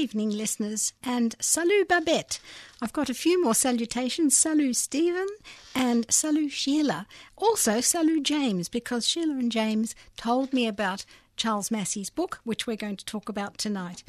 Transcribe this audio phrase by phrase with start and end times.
[0.00, 2.40] Evening, listeners, and salut Babette.
[2.80, 4.34] I've got a few more salutations.
[4.34, 5.26] Salut Stephen
[5.74, 7.06] and salut Sheila.
[7.36, 11.04] Also, salut James, because Sheila and James told me about
[11.36, 14.02] Charles Massy's book, which we're going to talk about tonight.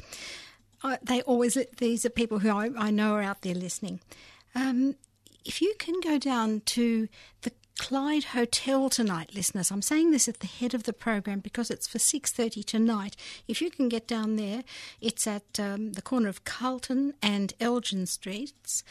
[0.82, 4.00] Uh, they always, these are people who I, I know are out there listening.
[4.54, 4.94] Um,
[5.44, 7.06] if you can go down to
[7.42, 9.72] the Clyde Hotel tonight, listeners.
[9.72, 13.16] I'm saying this at the head of the program because it's for 6:30 tonight.
[13.48, 14.62] If you can get down there,
[15.00, 18.84] it's at um, the corner of Carlton and Elgin Streets,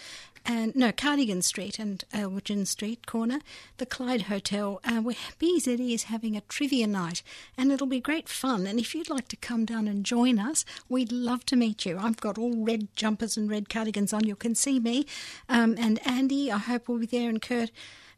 [0.46, 3.40] and no Cardigan Street and Elgin Street corner,
[3.78, 7.24] the Clyde Hotel, uh, where BZE is having a trivia night,
[7.58, 8.68] and it'll be great fun.
[8.68, 11.98] And if you'd like to come down and join us, we'd love to meet you.
[11.98, 14.28] I've got all red jumpers and red cardigans on.
[14.28, 15.06] You can see me,
[15.48, 16.52] um, and Andy.
[16.52, 17.72] I hope we'll be there, and Kurt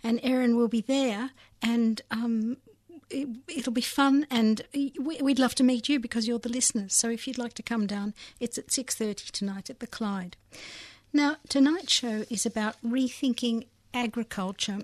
[0.04, 2.58] and Erin will be there, and um,
[3.10, 4.28] it, will be fun.
[4.30, 6.94] And we'd love to meet you because you're the listeners.
[6.94, 10.36] So if you'd like to come down, it's at six thirty tonight at the Clyde.
[11.12, 14.80] Now tonight's show is about rethinking agriculture.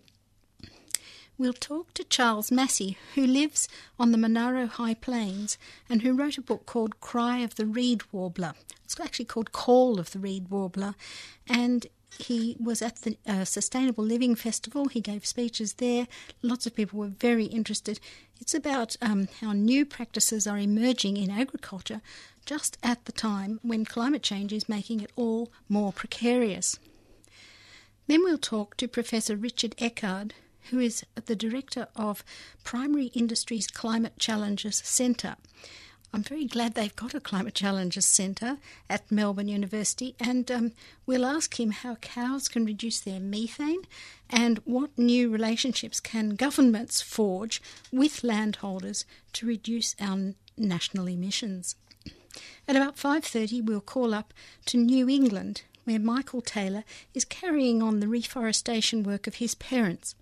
[1.38, 5.58] We'll talk to Charles Massy, who lives on the Monaro High Plains
[5.90, 8.56] and who wrote a book called Cry of the Reed Warbler.
[8.84, 10.96] It's actually called Call of the Reed Warbler,
[11.48, 11.88] and
[12.20, 14.90] he was at the uh, Sustainable Living Festival.
[14.90, 16.06] He gave speeches there.
[16.42, 18.00] Lots of people were very interested.
[18.42, 22.02] It's about um, how new practices are emerging in agriculture
[22.46, 26.78] just at the time when climate change is making it all more precarious.
[28.08, 30.32] Then we'll talk to Professor Richard Eckard,
[30.72, 32.24] who is the director of
[32.64, 35.36] Primary Industries Climate Challenges Centre.
[36.12, 38.58] I'm very glad they've got a Climate Challenges Centre
[38.90, 40.72] at Melbourne University, and um,
[41.06, 43.84] we'll ask him how cows can reduce their methane
[44.28, 47.62] and what new relationships can governments forge
[47.92, 51.76] with landholders to reduce our national emissions.
[52.68, 54.34] At about 5:30 we'll call up
[54.66, 56.84] to New England where Michael Taylor
[57.14, 60.16] is carrying on the reforestation work of his parents.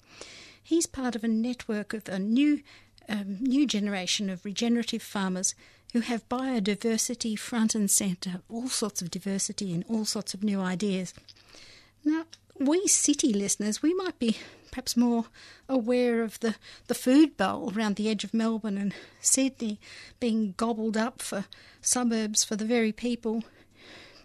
[0.62, 2.62] He's part of a network of a new
[3.10, 5.56] um, new generation of regenerative farmers
[5.94, 10.60] who have biodiversity front and centre, all sorts of diversity and all sorts of new
[10.60, 11.14] ideas.
[12.04, 12.26] Now,
[12.60, 14.38] we city listeners, we might be
[14.72, 15.26] perhaps more
[15.70, 16.56] aware of the,
[16.88, 19.80] the food bowl around the edge of Melbourne and Sydney
[20.20, 21.46] being gobbled up for
[21.82, 23.44] suburbs for the very people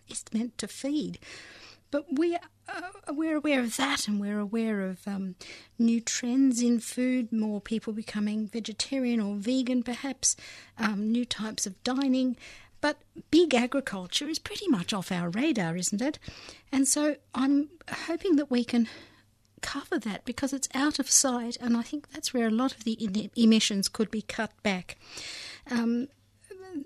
[0.08, 1.18] it's meant to feed.
[1.90, 2.36] But we
[2.74, 5.34] uh, we're aware of that, and we're aware of um,
[5.78, 10.36] new trends in food, more people becoming vegetarian or vegan, perhaps,
[10.78, 12.36] um, new types of dining.
[12.80, 12.98] But
[13.30, 16.18] big agriculture is pretty much off our radar, isn't it?
[16.72, 18.88] And so I'm hoping that we can
[19.60, 22.84] cover that because it's out of sight, and I think that's where a lot of
[22.84, 24.96] the emissions could be cut back.
[25.70, 26.08] Um,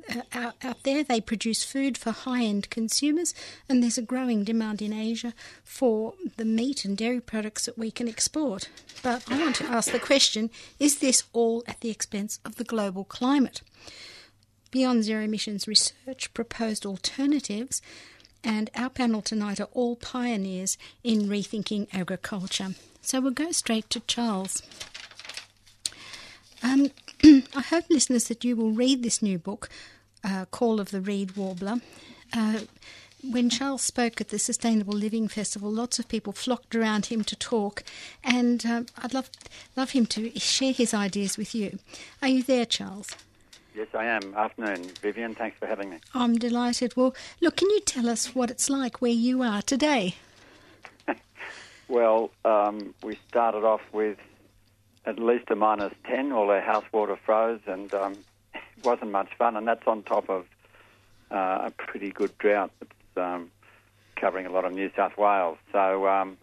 [0.09, 1.03] Uh, out, out there.
[1.03, 3.35] They produce food for high end consumers,
[3.69, 7.91] and there's a growing demand in Asia for the meat and dairy products that we
[7.91, 8.69] can export.
[9.03, 12.65] But I want to ask the question is this all at the expense of the
[12.65, 13.63] global climate?
[14.71, 17.83] Beyond Zero Emissions Research proposed alternatives,
[18.45, 22.75] and our panel tonight are all pioneers in rethinking agriculture.
[23.03, 24.63] So we'll go straight to Charles.
[26.63, 26.91] Um,
[27.55, 29.69] I hope, listeners, that you will read this new book,
[30.25, 31.77] uh, Call of the Reed Warbler.
[32.33, 32.61] Uh,
[33.23, 37.37] when Charles spoke at the Sustainable Living Festival, lots of people flocked around him to
[37.37, 37.83] talk,
[38.23, 39.31] and uh, I'd love
[39.75, 41.79] love him to share his ideas with you.
[42.23, 43.17] Are you there, Charles?
[43.75, 44.35] Yes, I am.
[44.35, 45.35] Afternoon, Vivian.
[45.35, 45.99] Thanks for having me.
[46.15, 46.97] I'm delighted.
[46.97, 50.15] Well, look, can you tell us what it's like where you are today?
[51.89, 54.19] well, um, we started off with
[55.07, 56.33] at least a minus 10.
[56.33, 58.13] All our house water froze and um,
[58.55, 59.57] it wasn't much fun.
[59.57, 60.47] And that's on top of
[61.31, 63.51] uh, a pretty good drought that's um,
[64.17, 65.59] covering a lot of New South Wales.
[65.73, 66.37] So, um,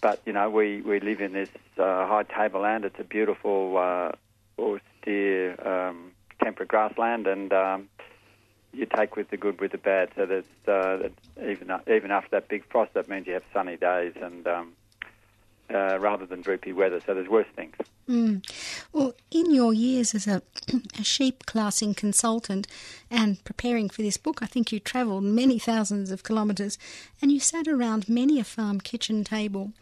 [0.00, 2.84] but, you know, we, we live in this uh, high tableland.
[2.84, 4.12] It's a beautiful, uh,
[4.58, 7.88] austere, um, temperate grassland and um,
[8.72, 10.10] you take with the good with the bad.
[10.16, 11.08] So that's, uh,
[11.40, 14.72] even, even after that big frost, that means you have sunny days and um,
[15.72, 17.00] uh, rather than droopy weather.
[17.04, 17.74] So there's worse things.
[18.08, 18.46] Mm.
[18.92, 20.42] Well, in your years as a,
[20.98, 22.66] a, sheep classing consultant
[23.10, 26.78] and preparing for this book, I think you travelled many thousands of kilometres
[27.22, 29.72] and you sat around many a farm kitchen table.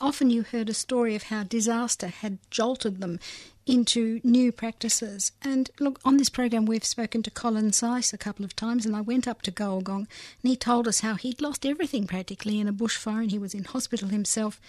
[0.00, 3.20] Often you heard a story of how disaster had jolted them
[3.66, 5.32] into new practices.
[5.42, 8.96] And look, on this program, we've spoken to Colin Seis a couple of times, and
[8.96, 10.08] I went up to Gulgong, and
[10.42, 13.64] he told us how he'd lost everything practically in a bushfire, and he was in
[13.64, 14.60] hospital himself.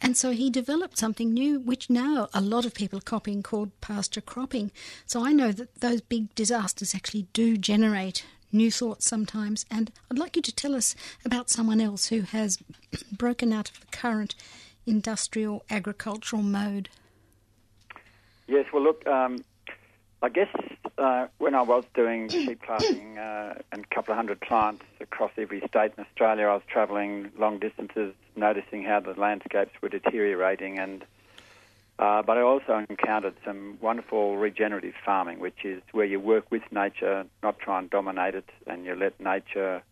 [0.00, 3.80] And so he developed something new, which now a lot of people are copying, called
[3.80, 4.70] pasture cropping.
[5.06, 9.64] So I know that those big disasters actually do generate new thoughts sometimes.
[9.70, 10.94] And I'd like you to tell us
[11.24, 12.58] about someone else who has
[13.12, 14.34] broken out of the current
[14.86, 16.88] industrial agricultural mode.
[18.46, 19.38] Yes, well, look, um,
[20.24, 20.48] I guess
[20.96, 25.30] uh, when I was doing sheep classing uh, and a couple of hundred plants across
[25.36, 30.78] every state in Australia, I was travelling long distances, noticing how the landscapes were deteriorating,
[30.78, 31.04] and
[31.98, 36.62] uh, but I also encountered some wonderful regenerative farming, which is where you work with
[36.72, 39.82] nature, not try and dominate it, and you let nature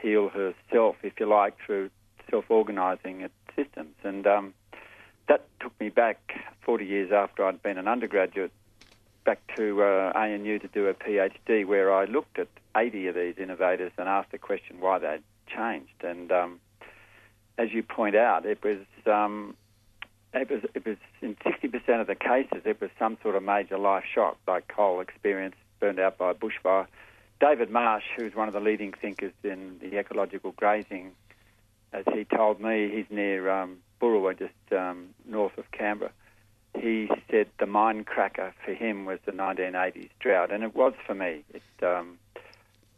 [0.00, 1.90] heal herself, if you like, through
[2.30, 3.96] self-organising systems.
[4.04, 4.54] And um,
[5.26, 8.52] that took me back 40 years after I'd been an undergraduate
[9.24, 13.34] back to uh, ANU to do a PhD where I looked at 80 of these
[13.38, 16.02] innovators and asked the question why they'd changed.
[16.02, 16.60] And um,
[17.58, 19.56] as you point out, it was um,
[20.32, 23.78] it was it was in 60% of the cases it was some sort of major
[23.78, 26.86] life shock, like coal experience, burned out by bushfire.
[27.40, 31.12] David Marsh, who's one of the leading thinkers in the ecological grazing,
[31.92, 33.78] as he told me, he's near um,
[34.38, 36.10] just um, north of Canberra
[36.78, 41.14] he said the mind cracker for him was the 1980s drought, and it was for
[41.14, 41.44] me.
[41.52, 42.18] It, um,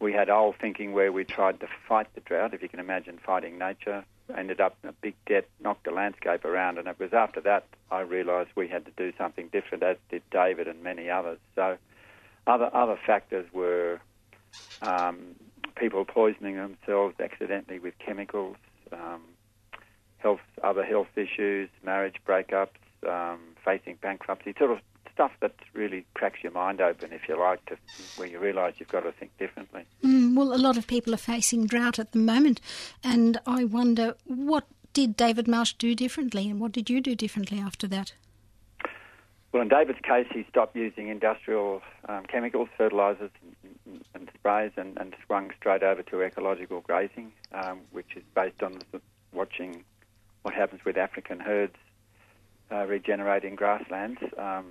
[0.00, 3.18] we had old thinking where we tried to fight the drought, if you can imagine
[3.24, 4.04] fighting nature,
[4.36, 7.66] ended up in a big debt, knocked the landscape around, and it was after that
[7.90, 11.38] I realised we had to do something different, as did David and many others.
[11.54, 11.78] So
[12.46, 14.00] other other factors were
[14.82, 15.36] um,
[15.76, 18.56] people poisoning themselves accidentally with chemicals,
[18.92, 19.22] um,
[20.18, 22.68] health, other health issues, marriage breakups,
[23.08, 24.78] um, facing bankruptcy, sort of
[25.12, 27.76] stuff that really cracks your mind open, if you like, to
[28.16, 29.82] where you realise you've got to think differently.
[30.04, 32.60] Mm, well, a lot of people are facing drought at the moment,
[33.02, 37.58] and I wonder what did David Marsh do differently, and what did you do differently
[37.58, 38.12] after that?
[39.52, 41.80] Well, in David's case, he stopped using industrial
[42.10, 43.30] um, chemicals, fertilisers,
[43.64, 48.62] and, and sprays, and, and, swung straight over to ecological grazing, um, which is based
[48.62, 48.80] on
[49.32, 49.82] watching
[50.42, 51.76] what happens with African herds
[52.70, 54.20] uh, regenerating grasslands.
[54.36, 54.66] Um,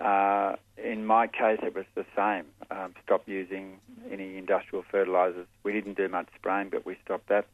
[0.00, 2.46] uh, in my case, it was the same.
[2.70, 3.78] Um, stopped using
[4.10, 5.46] any industrial fertilisers.
[5.62, 7.46] We didn't do much spraying, but we stopped that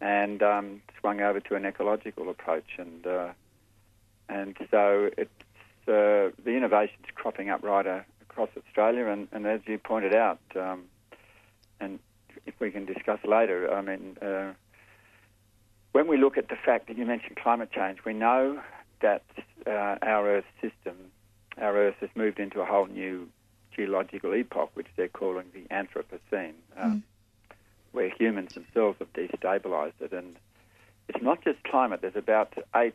[0.00, 2.78] and um, swung over to an ecological approach.
[2.78, 3.32] And uh,
[4.28, 5.30] and so it's
[5.88, 9.06] uh, the innovations cropping up right uh, across Australia.
[9.06, 10.84] And, and, as you pointed out, um,
[11.80, 11.98] and
[12.46, 14.52] if we can discuss later, I mean uh,
[15.92, 18.60] when we look at the fact that you mentioned climate change, we know
[19.00, 19.22] that
[19.66, 20.96] uh, our Earth system,
[21.58, 23.28] our Earth has moved into a whole new
[23.74, 27.02] geological epoch, which they're calling the Anthropocene, mm.
[27.92, 30.12] where humans themselves have destabilized it.
[30.12, 30.36] And
[31.08, 32.94] it's not just climate, there's about eight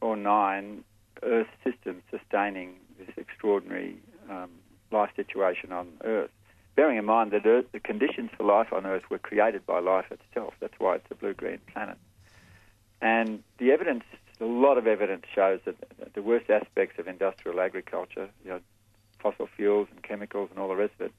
[0.00, 0.84] or nine
[1.22, 3.96] Earth systems sustaining this extraordinary
[4.30, 4.50] um,
[4.92, 6.30] life situation on Earth.
[6.76, 10.06] Bearing in mind that Earth, the conditions for life on Earth were created by life
[10.12, 10.54] itself.
[10.60, 11.98] That's why it's a blue green planet.
[13.00, 14.04] And the evidence,
[14.40, 15.76] a lot of evidence shows that
[16.14, 18.60] the worst aspects of industrial agriculture, you know,
[19.20, 21.12] fossil fuels and chemicals and all the rest of it,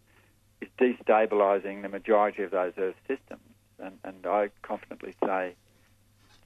[0.62, 3.42] is destabilizing the majority of those Earth systems.
[3.80, 5.56] And, and I confidently say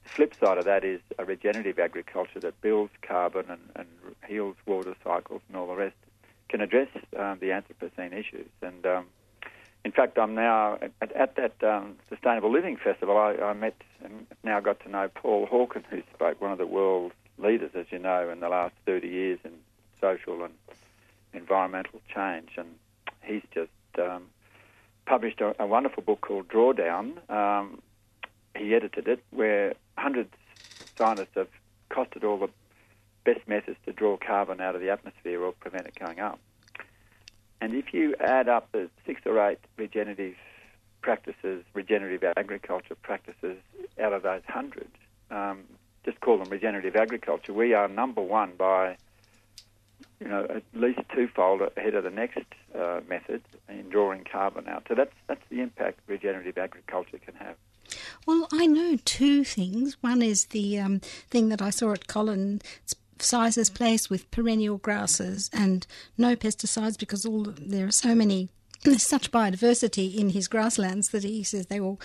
[0.03, 3.87] the flip side of that is a regenerative agriculture that builds carbon and, and
[4.27, 5.95] heals water cycles and all the rest
[6.49, 8.47] can address um, the Anthropocene issues.
[8.61, 9.05] And um,
[9.85, 13.17] in fact, I'm now at, at that um, Sustainable Living Festival.
[13.17, 16.67] I, I, met and now got to know Paul Hawken, who spoke, one of the
[16.67, 19.51] world leaders, as you know, in the last 30 years in
[19.99, 20.53] social and
[21.33, 22.51] environmental change.
[22.57, 22.67] And
[23.23, 24.23] he's just um,
[25.05, 27.29] published a, a, wonderful book called Drawdown.
[27.29, 27.81] Um,
[28.55, 30.31] he edited it, where hundreds
[30.79, 31.49] of scientists have
[31.89, 32.49] costed all the
[33.25, 36.39] best methods to draw carbon out of the atmosphere or prevent it going up.
[37.63, 40.35] And if you add up the six or eight regenerative
[41.01, 43.55] practices, regenerative agriculture practices
[43.97, 44.89] out of those hundred,
[45.31, 45.63] um,
[46.03, 48.97] just call them regenerative agriculture, we are number one by
[50.19, 52.43] you know, at least twofold ahead of the next
[52.77, 54.83] uh, method in drawing carbon out.
[54.89, 57.55] So that's that's the impact regenerative agriculture can have.
[58.27, 59.95] Well, I know two things.
[60.01, 62.61] One is the um, thing that I saw at Colin
[63.19, 65.85] Seis's place with perennial grasses and
[66.17, 68.49] no pesticides because all there are so many
[68.83, 72.01] there's such biodiversity in his grasslands that he says they will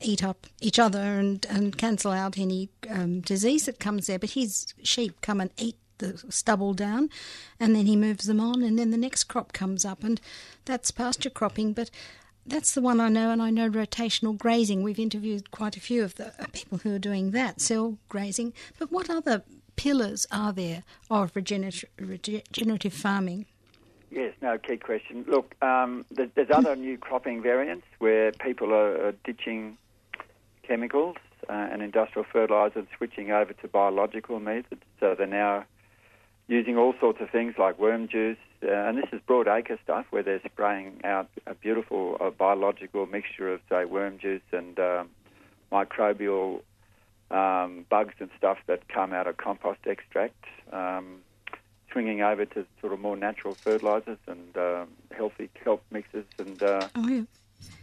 [0.00, 4.18] eat up each other and, and cancel out any um, disease that comes there.
[4.18, 7.10] But his sheep come and eat the stubble down
[7.58, 10.20] and then he moves them on and then the next crop comes up and
[10.64, 11.72] that's pasture cropping.
[11.72, 11.90] But
[12.46, 14.82] that's the one I know, and I know rotational grazing.
[14.82, 18.52] We've interviewed quite a few of the uh, people who are doing that, cell grazing.
[18.78, 19.42] But what other
[19.76, 23.46] pillars are there of regenerative, regenerative farming?
[24.10, 25.24] Yes, no, key question.
[25.26, 29.76] Look, um, there's, there's, other new cropping variants where people are, are ditching
[30.62, 31.16] chemicals
[31.48, 34.82] uh, and industrial fertilisers, switching over to biological methods.
[35.00, 35.64] So they're now
[36.46, 40.06] using all sorts of things like worm juice, uh, and this is broad acre stuff
[40.10, 45.10] where they're spraying out a beautiful uh, biological mixture of, say, worm juice and um,
[45.72, 46.60] microbial
[47.34, 50.44] um, bugs and stuff that come out of compost extract.
[50.72, 51.20] Um,
[51.90, 54.84] swinging over to sort of more natural fertilizers and uh,
[55.16, 57.22] healthy kelp mixes and uh, oh, yeah.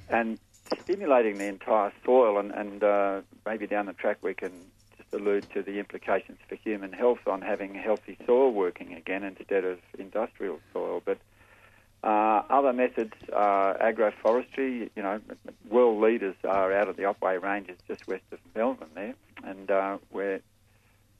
[0.10, 0.38] and
[0.82, 4.52] stimulating the entire soil and, and uh, maybe down the track we can
[4.98, 9.64] just allude to the implications for human health on having healthy soil working again instead
[9.64, 11.02] of industrial soil.
[11.06, 11.18] But
[12.04, 14.90] uh, other methods are agroforestry.
[14.96, 15.22] You know,
[15.70, 19.14] world leaders are out of the Otway Ranges just west of Melbourne there,
[19.46, 20.42] and uh, where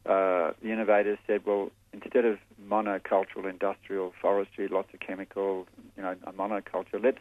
[0.06, 6.16] uh, the innovators said, well, instead of monocultural industrial forestry, lots of chemical, you know,
[6.26, 7.20] a monoculture, let's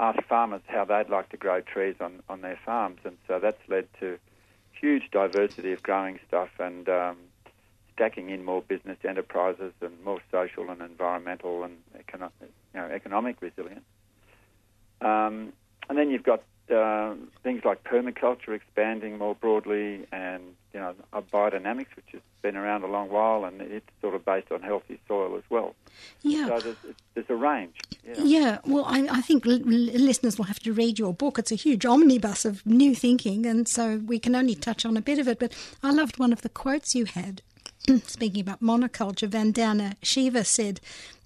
[0.00, 3.00] ask farmers how they'd like to grow trees on, on their farms.
[3.04, 4.18] And so that's led to
[4.72, 7.16] huge diversity of growing stuff and um,
[7.94, 13.40] stacking in more business enterprises and more social and environmental and econo- you know, economic
[13.40, 13.84] resilience.
[15.00, 15.52] Um,
[15.88, 20.94] and then you've got uh, things like permaculture expanding more broadly and you know
[21.32, 25.00] biodynamics, which has been around a long while, and it's sort of based on healthy
[25.08, 25.74] soil as well.
[26.22, 26.46] Yeah.
[26.46, 26.76] So there's,
[27.14, 27.76] there's a range.
[28.04, 28.14] Yeah.
[28.18, 31.38] yeah well, I, I think l- listeners will have to read your book.
[31.38, 35.02] It's a huge omnibus of new thinking, and so we can only touch on a
[35.02, 35.38] bit of it.
[35.38, 37.42] But I loved one of the quotes you had.
[38.04, 40.80] Speaking about monoculture, Vandana Shiva said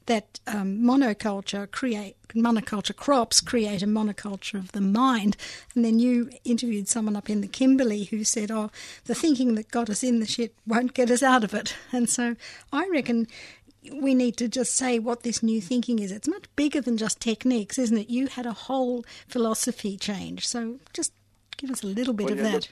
[0.07, 5.37] that um, monoculture create monoculture crops create a monoculture of the mind.
[5.75, 8.71] And then you interviewed someone up in the Kimberley who said, "Oh,
[9.05, 12.09] the thinking that got us in the shit won't get us out of it." And
[12.09, 12.37] so
[12.73, 13.29] I reckon
[13.93, 16.13] we need to just say what this new thinking is.
[16.13, 18.11] It's much bigger than just techniques, isn't it?
[18.11, 20.47] You had a whole philosophy change.
[20.47, 21.13] So just
[21.57, 22.69] give us a little bit well, of yeah, that.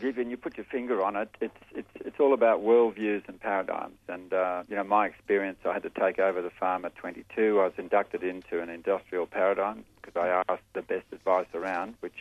[0.00, 1.28] Vivian, you put your finger on it.
[1.40, 3.98] It's it's it's all about worldviews and paradigms.
[4.08, 7.60] And uh, you know, my experience, I had to take over the farm at 22.
[7.60, 12.16] I was inducted into an industrial paradigm because I asked the best advice around, which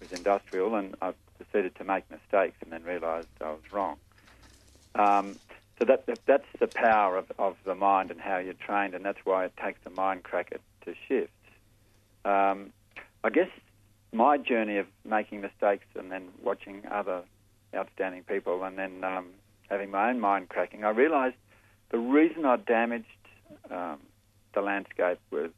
[0.00, 3.96] was industrial, and I proceeded to make mistakes and then realised I was wrong.
[4.94, 5.38] Um,
[5.78, 9.04] so that, that, that's the power of, of the mind and how you're trained, and
[9.04, 11.30] that's why it takes a mind cracker to shift.
[12.24, 12.72] Um,
[13.22, 13.48] I guess
[14.12, 17.22] my journey of making mistakes and then watching other
[17.74, 19.26] outstanding people and then um,
[19.68, 21.36] having my own mind cracking, I realised
[21.90, 23.06] the reason I damaged
[23.70, 23.98] um,
[24.54, 25.50] the landscape was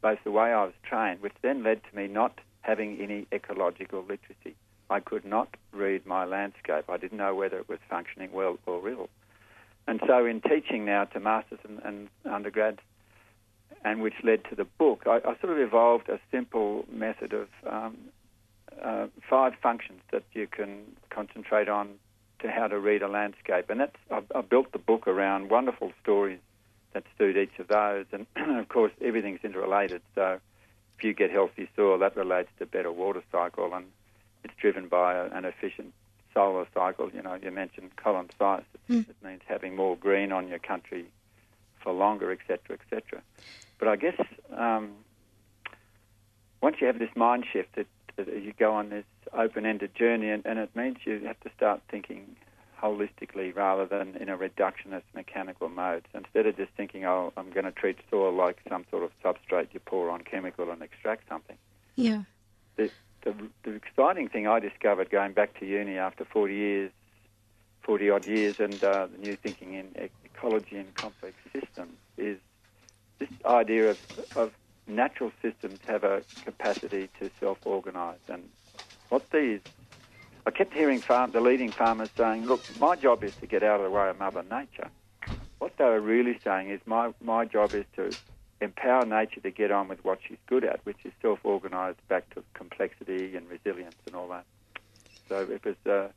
[0.00, 4.00] both the way I was trained, which then led to me not having any ecological
[4.00, 4.56] literacy.
[4.90, 6.84] I could not read my landscape.
[6.88, 9.08] I didn't know whether it was functioning well or ill.
[9.86, 12.78] And so, in teaching now to masters and, and undergrads,
[13.84, 17.48] and which led to the book, I, I sort of evolved a simple method of
[17.68, 17.96] um,
[18.82, 21.94] uh, five functions that you can concentrate on
[22.40, 23.70] to how to read a landscape.
[23.70, 26.40] And that's I, I built the book around wonderful stories
[26.92, 28.06] that suit each of those.
[28.12, 28.26] And
[28.58, 30.02] of course, everything's interrelated.
[30.14, 30.40] So
[30.98, 33.86] if you get healthy soil, that relates to better water cycle, and
[34.44, 35.92] it's driven by a, an efficient
[36.34, 37.10] solar cycle.
[37.12, 38.64] You know, you mentioned Colin Seis.
[38.88, 39.08] Mm.
[39.08, 41.06] It means having more green on your country
[41.82, 43.22] for longer, etc., etc.
[43.78, 44.20] But I guess
[44.56, 44.92] um,
[46.60, 47.86] once you have this mind shift, that
[48.16, 52.36] you go on this open-ended journey, and, and it means you have to start thinking
[52.82, 56.04] holistically rather than in a reductionist mechanical mode.
[56.12, 59.10] So instead of just thinking, oh, I'm going to treat soil like some sort of
[59.24, 61.56] substrate you pour on chemical and extract something.
[61.94, 62.22] Yeah.
[62.76, 62.90] The,
[63.22, 66.90] the, the exciting thing I discovered going back to uni after 40 years,
[67.82, 69.86] 40 odd years, and uh, the new thinking in
[70.34, 72.38] ecology and complex systems is
[73.18, 73.98] this idea of,
[74.34, 74.52] of
[74.86, 78.18] natural systems have a capacity to self-organise.
[78.28, 78.42] And
[79.08, 79.60] what these,
[80.46, 83.80] I kept hearing farm, the leading farmers saying, look, my job is to get out
[83.80, 84.90] of the way of Mother Nature.
[85.58, 88.16] What they were really saying is my, my job is to
[88.60, 92.42] empower nature to get on with what she's good at, which is self-organised back to
[92.54, 94.44] complexity and resilience and all that.
[95.28, 96.08] So it was uh,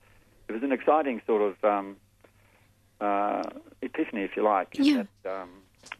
[0.47, 1.95] it was an exciting sort of um,
[3.01, 3.43] uh,
[3.81, 4.69] epiphany, if you like.
[4.73, 5.03] Yeah.
[5.23, 5.49] That, um,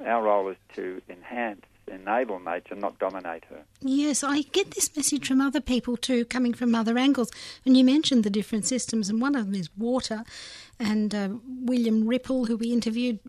[0.05, 3.63] our role is to enhance, enable nature, not dominate her.
[3.81, 7.31] Yes, I get this message from other people too, coming from other angles.
[7.65, 10.23] And you mentioned the different systems, and one of them is water.
[10.79, 11.29] And uh,
[11.61, 13.19] William Ripple, who we interviewed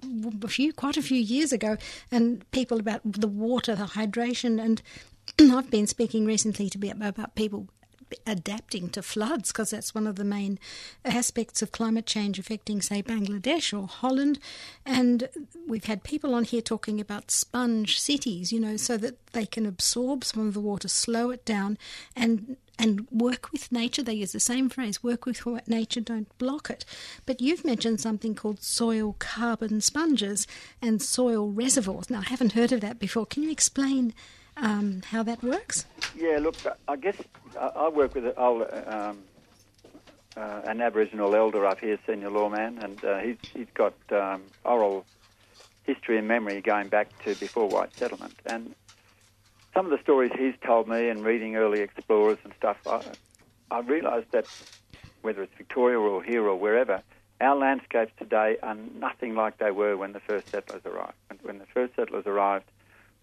[0.43, 1.77] a few, quite a few years ago,
[2.11, 4.83] and people about the water, the hydration, and
[5.55, 7.69] I've been speaking recently to be about people
[8.27, 10.59] adapting to floods because that's one of the main
[11.05, 14.39] aspects of climate change affecting, say, Bangladesh or Holland.
[14.85, 15.29] And
[15.67, 19.67] we've had people on here talking about sponge cities, you know, so that they can
[19.67, 21.79] absorb some of the water, slow it down,
[22.15, 24.03] and and work with nature.
[24.03, 26.85] They use the same phrase work with nature, don't block it.
[27.25, 30.47] But you've mentioned something called soil carbon sponges
[30.83, 32.11] and soil reservoirs.
[32.11, 33.27] Now, I haven't heard of that before.
[33.27, 34.15] Can you explain
[34.57, 35.87] um, how that works?
[36.17, 36.57] Yeah, look,
[36.89, 37.17] I guess
[37.59, 39.19] I, work with an, old, um,
[40.37, 45.05] uh, an Aboriginal elder up here, senior lawman, and uh, he's, he's got um, oral
[45.85, 48.35] history and memory going back to before white settlement.
[48.47, 48.75] And
[49.75, 53.03] some of the stories he's told me and reading early explorers and stuff, I,
[53.71, 54.47] I realised that
[55.23, 57.03] whether it's Victoria or here or wherever,
[57.41, 61.15] our landscapes today are nothing like they were when the first settlers arrived.
[61.43, 62.65] When the first settlers arrived,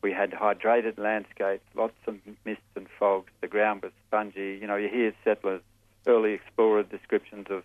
[0.03, 3.31] we had hydrated landscapes, lots of mists and fogs.
[3.41, 4.59] The ground was spongy.
[4.61, 5.61] You know, you hear settlers,
[6.05, 7.63] early explorer descriptions of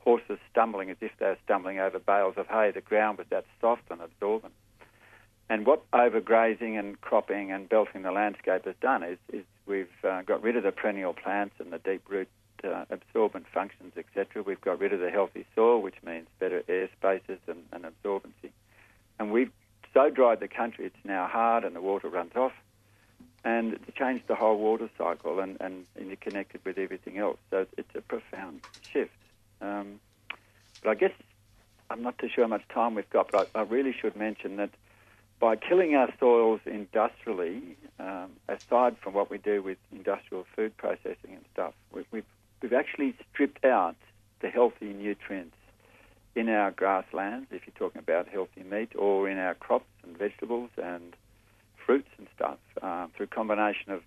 [0.00, 2.70] horses stumbling as if they were stumbling over bales of hay.
[2.70, 4.52] The ground was that soft and absorbent.
[5.50, 10.20] And what overgrazing and cropping and belting the landscape has done is, is we've uh,
[10.22, 12.28] got rid of the perennial plants and the deep root
[12.64, 14.42] uh, absorbent functions, etc.
[14.42, 18.50] We've got rid of the healthy soil, which means better air spaces and, and absorbency.
[19.18, 19.52] And we've
[19.94, 22.52] so dried the country, it's now hard and the water runs off.
[23.44, 27.38] And it's changed the whole water cycle and, and interconnected with everything else.
[27.50, 28.60] So it's a profound
[28.92, 29.12] shift.
[29.60, 30.00] Um,
[30.82, 31.12] but I guess
[31.90, 34.56] I'm not too sure how much time we've got, but I, I really should mention
[34.56, 34.70] that
[35.40, 41.30] by killing our soils industrially, um, aside from what we do with industrial food processing
[41.30, 42.24] and stuff, we, we've,
[42.60, 43.96] we've actually stripped out
[44.40, 45.56] the healthy nutrients
[46.38, 50.70] in our grasslands, if you're talking about healthy meat, or in our crops and vegetables
[50.80, 51.16] and
[51.84, 54.02] fruits and stuff, uh, through a combination of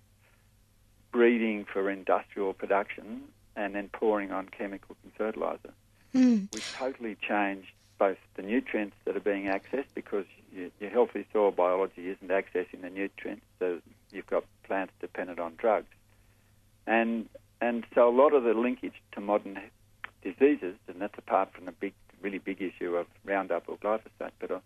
[1.12, 3.22] breeding for industrial production
[3.54, 5.74] and then pouring on chemicals and fertiliser.
[6.14, 6.48] Mm.
[6.54, 7.68] We've totally changed
[7.98, 12.80] both the nutrients that are being accessed because your, your healthy soil biology isn't accessing
[12.80, 13.78] the nutrients, so
[14.10, 15.92] you've got plants dependent on drugs.
[16.86, 17.28] And
[17.60, 19.60] and so a lot of the linkage to modern
[20.22, 21.92] diseases, and that's apart from the big
[22.22, 24.32] really big issue of Roundup or glyphosate.
[24.40, 24.60] But a,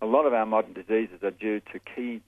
[0.00, 2.22] a lot of our modern diseases are due to key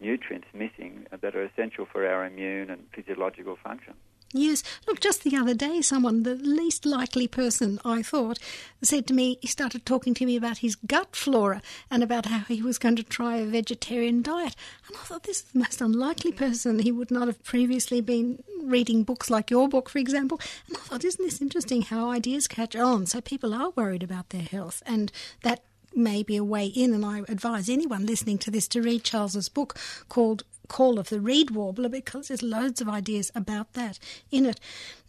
[0.00, 3.94] nutrients missing that are essential for our immune and physiological function.
[4.36, 4.64] Yes.
[4.88, 8.40] Look, just the other day, someone, the least likely person I thought,
[8.82, 12.40] said to me, he started talking to me about his gut flora and about how
[12.40, 14.56] he was going to try a vegetarian diet.
[14.88, 16.36] And I thought, this is the most unlikely mm.
[16.36, 16.80] person.
[16.80, 20.40] He would not have previously been reading books like your book, for example.
[20.66, 23.06] And I thought, isn't this interesting how ideas catch on?
[23.06, 24.82] So people are worried about their health.
[24.84, 25.12] And
[25.44, 25.62] that
[25.94, 29.48] may be a way in, and I advise anyone listening to this to read Charles's
[29.48, 33.98] book called Call of the Reed Warbler because there's loads of ideas about that
[34.30, 34.60] in it.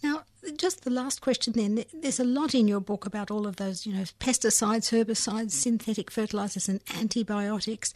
[0.04, 0.24] Now,
[0.58, 1.84] just the last question then.
[1.94, 6.12] There's a lot in your book about all of those, you know, pesticides, herbicides, synthetic
[6.12, 7.94] fertilizers, and antibiotics.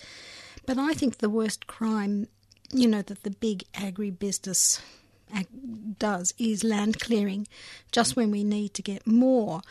[0.66, 2.28] But I think the worst crime,
[2.72, 4.82] you know, that the big agribusiness
[6.00, 7.48] does is land clearing
[7.92, 9.62] just when we need to get more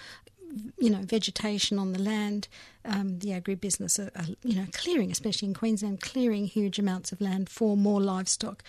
[0.78, 2.48] you know, vegetation on the land,
[2.88, 7.20] um, the agribusiness are, are, you know, clearing, especially in Queensland, clearing huge amounts of
[7.20, 8.62] land for more livestock.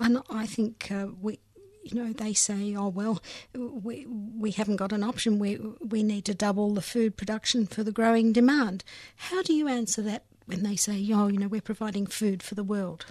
[0.00, 1.40] And I think uh, we,
[1.82, 3.20] you know, they say, oh well,
[3.54, 5.38] we we haven't got an option.
[5.38, 8.84] We we need to double the food production for the growing demand.
[9.16, 12.54] How do you answer that when they say, oh, you know, we're providing food for
[12.54, 13.06] the world?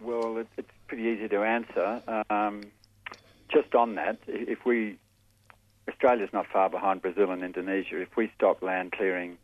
[0.00, 2.02] Well, it, it's pretty easy to answer.
[2.30, 2.62] Um,
[3.48, 4.98] just on that, if we
[5.88, 8.00] Australia's not far behind Brazil and Indonesia.
[8.00, 9.38] If we stop land clearing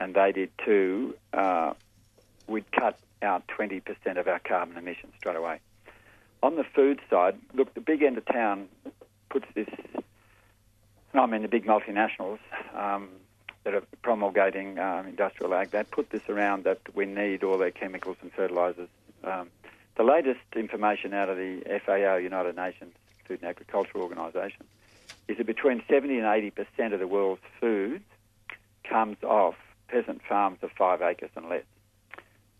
[0.00, 1.74] and they did too, uh,
[2.46, 3.82] we'd cut out 20%
[4.16, 5.60] of our carbon emissions straight away.
[6.42, 8.68] On the food side, look, the big end of town
[9.30, 9.68] puts this,
[11.14, 12.38] I mean, the big multinationals
[12.74, 13.08] um,
[13.64, 17.70] that are promulgating um, industrial ag, they put this around that we need all their
[17.70, 18.88] chemicals and fertilisers.
[19.22, 19.48] Um,
[19.96, 22.94] the latest information out of the FAO, United Nations
[23.26, 24.64] Food and Agriculture Organisation,
[25.28, 28.02] is that between 70 and 80 percent of the world's food
[28.88, 29.54] comes off
[29.88, 31.64] peasant farms of five acres and less,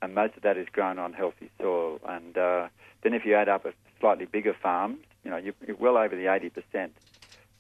[0.03, 2.01] and most of that is grown on healthy soil.
[2.09, 2.69] And uh,
[3.03, 6.33] then if you add up a slightly bigger farms, you know, you're well over the
[6.33, 6.93] 80 percent.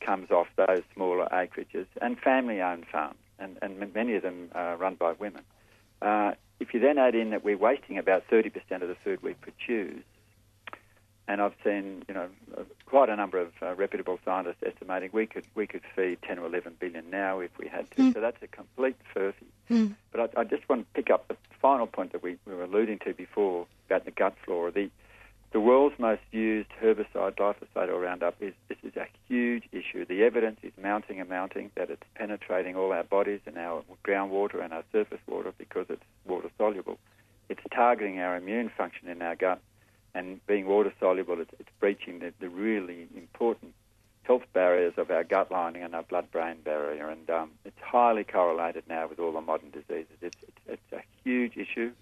[0.00, 4.94] comes off those smaller acreages and family-owned farms, and, and many of them are run
[4.94, 5.42] by women.
[6.02, 9.34] Uh, if you then add in that we're wasting about 30% of the food we
[9.34, 10.04] produce,
[11.26, 12.28] and I've seen, you know,
[12.86, 16.46] quite a number of uh, reputable scientists estimating we could we could feed 10 or
[16.46, 18.02] 11 billion now if we had to.
[18.02, 18.14] Mm.
[18.14, 19.46] So that's a complete furphy.
[19.70, 19.94] Mm.
[20.12, 22.64] But I, I, just want to pick up the final point that we, we were
[22.64, 24.70] alluding to before about the gut flora.
[24.70, 24.90] The
[25.52, 30.04] the world's most used herbicide, glyphosate or Roundup, is this is a huge issue.
[30.04, 34.62] The evidence is mounting and mounting that it's penetrating all our bodies and our groundwater
[34.62, 36.98] and our surface water because it's water soluble.
[37.48, 39.60] It's targeting our immune function in our gut
[40.14, 43.72] and being water soluble, it's, it's breaching the, the, really important
[44.22, 47.08] health barriers of our gut lining and our blood brain barrier.
[47.08, 50.16] And um, it's highly correlated now with all the modern diseases.
[50.22, 51.92] It's, it's, it's a huge issue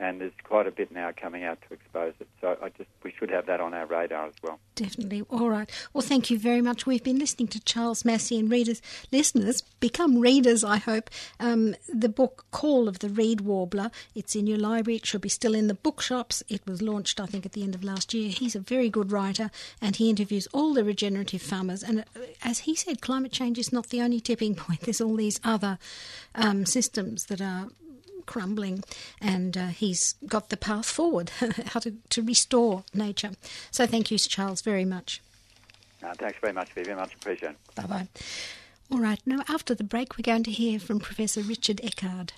[0.00, 2.28] and there's quite a bit now coming out to expose it.
[2.40, 4.58] So I just we should have that on our radar as well.
[4.74, 5.22] Definitely.
[5.30, 5.70] All right.
[5.92, 6.84] Well, thank you very much.
[6.84, 10.64] We've been listening to Charles Massy and readers, listeners become readers.
[10.64, 13.90] I hope um, the book Call of the Reed Warbler.
[14.14, 14.96] It's in your library.
[14.96, 16.42] It should be still in the bookshops.
[16.48, 18.30] It was launched, I think, at the end of last year.
[18.30, 21.82] He's a very good writer, and he interviews all the regenerative farmers.
[21.82, 24.80] And uh, as he said, climate change is not the only tipping point.
[24.80, 25.78] There's all these other
[26.34, 27.68] um, systems that are
[28.26, 28.84] crumbling,
[29.20, 31.30] and uh, he's got the path forward
[31.66, 33.30] how to, to restore nature.
[33.70, 35.22] So thank you, Sir Charles, very much.
[36.02, 36.98] Uh, thanks very much, Vivian.
[36.98, 37.56] Much appreciated.
[37.74, 38.08] Bye bye.
[38.90, 42.30] All right, now after the break, we're going to hear from Professor Richard Eckard.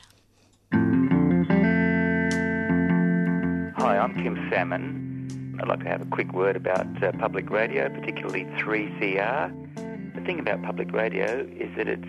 [3.79, 5.59] Hi, I'm Kim Salmon.
[5.61, 10.14] I'd like to have a quick word about uh, public radio, particularly 3CR.
[10.14, 12.07] The thing about public radio is that it's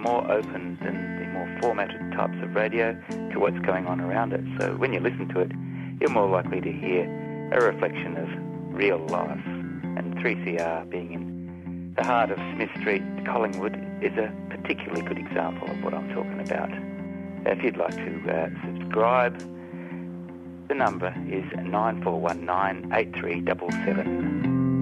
[0.00, 2.92] more open than the more formatted types of radio
[3.32, 4.44] to what's going on around it.
[4.58, 5.52] So when you listen to it,
[6.00, 7.04] you're more likely to hear
[7.52, 8.28] a reflection of
[8.74, 9.44] real life.
[9.96, 15.68] And 3CR being in the heart of Smith Street, Collingwood, is a particularly good example
[15.70, 16.70] of what I'm talking about.
[17.46, 19.38] If you'd like to uh, subscribe,
[20.68, 22.92] the number is 9419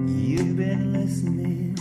[0.07, 1.75] You've been listening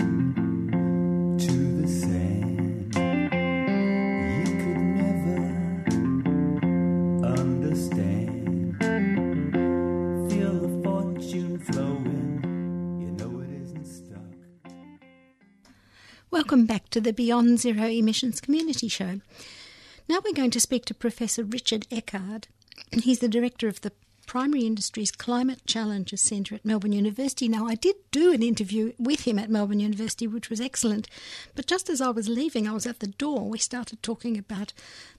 [16.49, 19.21] Welcome back to the Beyond Zero Emissions Community Show.
[20.09, 22.45] Now we're going to speak to Professor Richard Eckard.
[22.91, 23.93] He's the director of the
[24.27, 27.49] Primary Industries Climate Challenges Centre at Melbourne University.
[27.49, 31.07] Now, I did do an interview with him at Melbourne University, which was excellent.
[31.55, 34.73] But just as I was leaving, I was at the door, we started talking about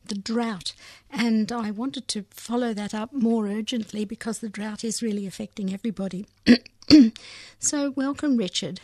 [0.03, 0.73] the drought.
[1.11, 5.71] And I wanted to follow that up more urgently because the drought is really affecting
[5.71, 6.25] everybody.
[7.59, 8.81] so, welcome, Richard.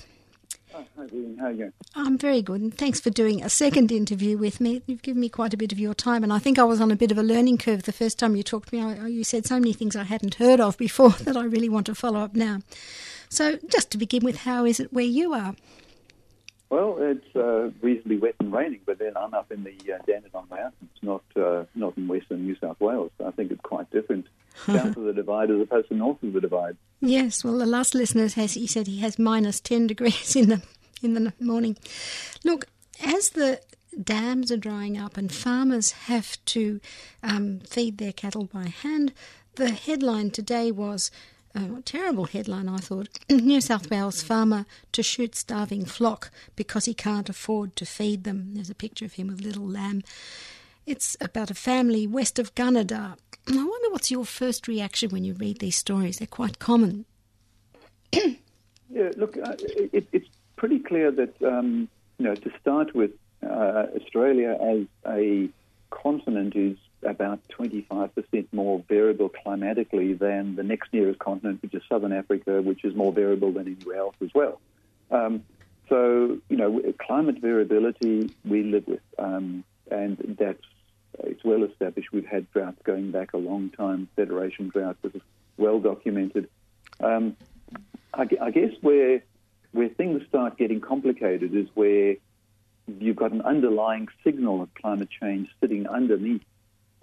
[0.75, 0.83] Hi,
[1.13, 1.37] Ian.
[1.37, 4.81] How are you I'm very good, and thanks for doing a second interview with me.
[4.85, 6.91] You've given me quite a bit of your time, and I think I was on
[6.91, 8.81] a bit of a learning curve the first time you talked to me.
[8.81, 11.85] I, you said so many things I hadn't heard of before that I really want
[11.85, 12.59] to follow up now.
[13.29, 15.55] So, just to begin with, how is it where you are?
[16.69, 20.49] Well, it's uh, reasonably wet and raining, but then I'm up in the uh, Dandenong
[20.49, 23.11] Mountains, not uh, not in western New South Wales.
[23.25, 24.25] I think it's quite different
[24.65, 26.77] south of the divide as opposed to north of the divide.
[27.01, 30.61] Yes, well, the last listener has he said he has minus ten degrees in the
[31.01, 31.77] in the morning.
[32.43, 32.65] Look,
[33.03, 33.61] as the
[34.01, 36.81] dams are drying up and farmers have to
[37.23, 39.13] um, feed their cattle by hand,
[39.55, 41.11] the headline today was
[41.55, 43.07] a terrible headline, I thought.
[43.29, 48.51] New South Wales farmer to shoot starving flock because he can't afford to feed them.
[48.53, 50.03] There's a picture of him with little lamb.
[50.85, 53.17] It's about a family west of Gunnedah.
[53.47, 56.17] I wonder what's your first reaction when you read these stories.
[56.17, 57.05] They're quite common.
[58.11, 61.87] yeah, look, uh, it, it's pretty clear that, um,
[62.19, 63.11] you know, to start with,
[63.43, 65.49] uh, Australia as a
[65.89, 72.13] continent is about 25% more variable climatically than the next nearest continent, which is southern
[72.13, 74.59] Africa, which is more variable than anywhere else as well.
[75.09, 75.43] Um,
[75.89, 80.63] so, you know, climate variability we live with, um, and that's
[81.23, 82.11] it's well established.
[82.11, 84.07] We've had droughts going back a long time.
[84.15, 85.13] Federation drought was
[85.57, 86.49] well documented.
[86.99, 87.35] Um,
[88.13, 89.23] I, I, guess where
[89.71, 92.15] where things start getting complicated is where
[92.99, 96.43] you've got an underlying signal of climate change sitting underneath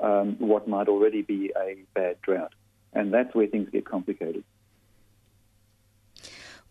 [0.01, 2.55] um, what might already be a bad drought.
[2.92, 4.44] And that's where things get complicated.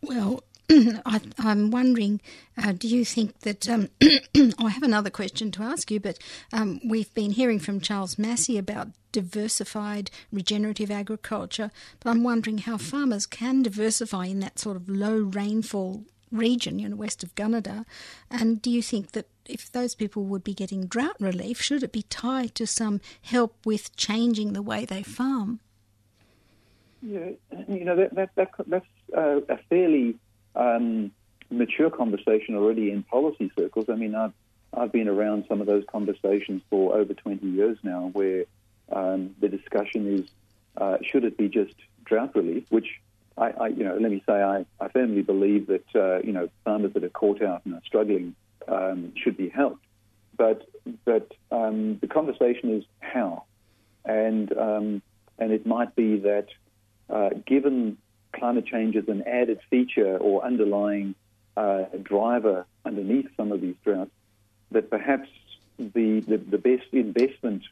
[0.02, 0.44] Well,
[1.06, 2.22] I, am wondering,
[2.58, 3.68] uh, do you think that?
[3.68, 6.18] Um, I have another question to ask you, but
[6.54, 12.78] um, we've been hearing from Charles Massy about diversified regenerative agriculture, but I'm wondering how
[12.78, 17.86] farmers can diversify in that sort of low rainfall region, you know, west of Gunnedah.
[18.30, 21.92] And do you think that if those people would be getting drought relief, should it
[21.92, 25.60] be tied to some help with changing the way they farm?
[27.02, 27.32] Yeah,
[27.68, 28.86] you know that, that, that that's
[29.18, 30.18] uh, a fairly
[30.56, 31.12] um,
[31.50, 33.86] mature conversation already in policy circles.
[33.90, 34.34] I mean, I've
[34.74, 38.46] I've been around some of those conversations for over 20 years now, where
[38.92, 40.30] um, the discussion is
[40.78, 43.02] uh, should it be just drought relief, which
[43.38, 46.50] I, I, you know, let me say I, I firmly believe that uh, you know
[46.64, 48.36] farmers that are caught out and are struggling
[48.68, 49.84] um, should be helped,
[50.38, 50.68] but
[51.06, 53.44] but um, the conversation is how,
[54.06, 55.02] and um,
[55.38, 56.48] and it might be that
[57.10, 57.98] uh, given
[58.34, 61.16] climate change is an added feature or underlying
[61.58, 64.12] uh, driver underneath some of these droughts,
[64.72, 65.30] that perhaps
[65.78, 67.64] the, the, the, best investment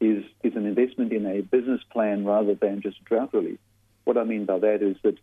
[0.00, 3.58] is, is an investment in a business plan rather than just drought relief.
[4.04, 5.18] What I mean by that is that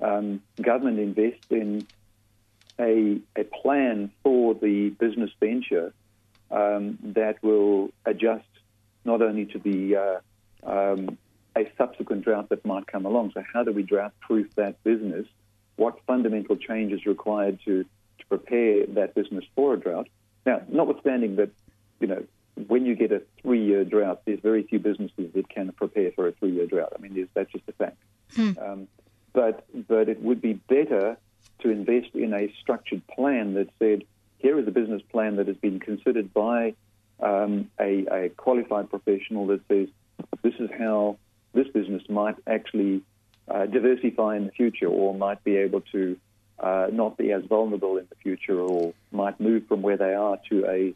[0.00, 1.86] um, government invests in
[2.78, 5.94] a, a plan for the business venture
[6.50, 8.44] um, that will adjust
[9.04, 10.20] not only to the uh,
[10.62, 11.16] um,
[11.56, 13.32] a subsequent drought that might come along.
[13.32, 15.26] So, how do we drought proof that business?
[15.76, 20.08] What fundamental change is required to, to prepare that business for a drought?
[20.44, 21.50] Now, notwithstanding that,
[22.00, 22.24] you know,
[22.68, 26.28] when you get a three year drought, there's very few businesses that can prepare for
[26.28, 26.92] a three year drought.
[26.96, 27.96] I mean, that's just a fact.
[28.34, 28.52] Hmm.
[28.60, 28.88] Um,
[29.32, 31.18] but, but it would be better
[31.60, 34.04] to invest in a structured plan that said,
[34.38, 36.74] here is a business plan that has been considered by
[37.20, 39.88] um, a, a qualified professional that says,
[40.42, 41.18] this is how
[41.56, 43.02] this business might actually
[43.48, 46.16] uh, diversify in the future or might be able to
[46.58, 50.38] uh, not be as vulnerable in the future or might move from where they are
[50.48, 50.94] to a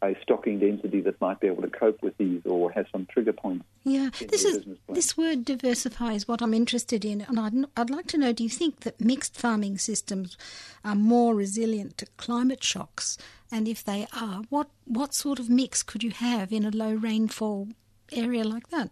[0.00, 3.32] a stocking density that might be able to cope with these or have some trigger
[3.32, 3.64] points.
[3.82, 8.06] Yeah, this is this word diversify is what I'm interested in, and I'd, I'd like
[8.08, 10.36] to know: Do you think that mixed farming systems
[10.84, 13.18] are more resilient to climate shocks?
[13.50, 16.92] And if they are, what what sort of mix could you have in a low
[16.92, 17.68] rainfall
[18.12, 18.90] area like that?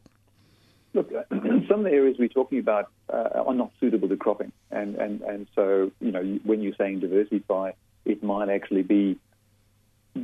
[0.96, 1.12] Look,
[1.68, 5.20] some of the areas we're talking about uh, are not suitable to cropping, and, and,
[5.20, 7.72] and so you know when you're saying diversify,
[8.06, 9.18] it might actually be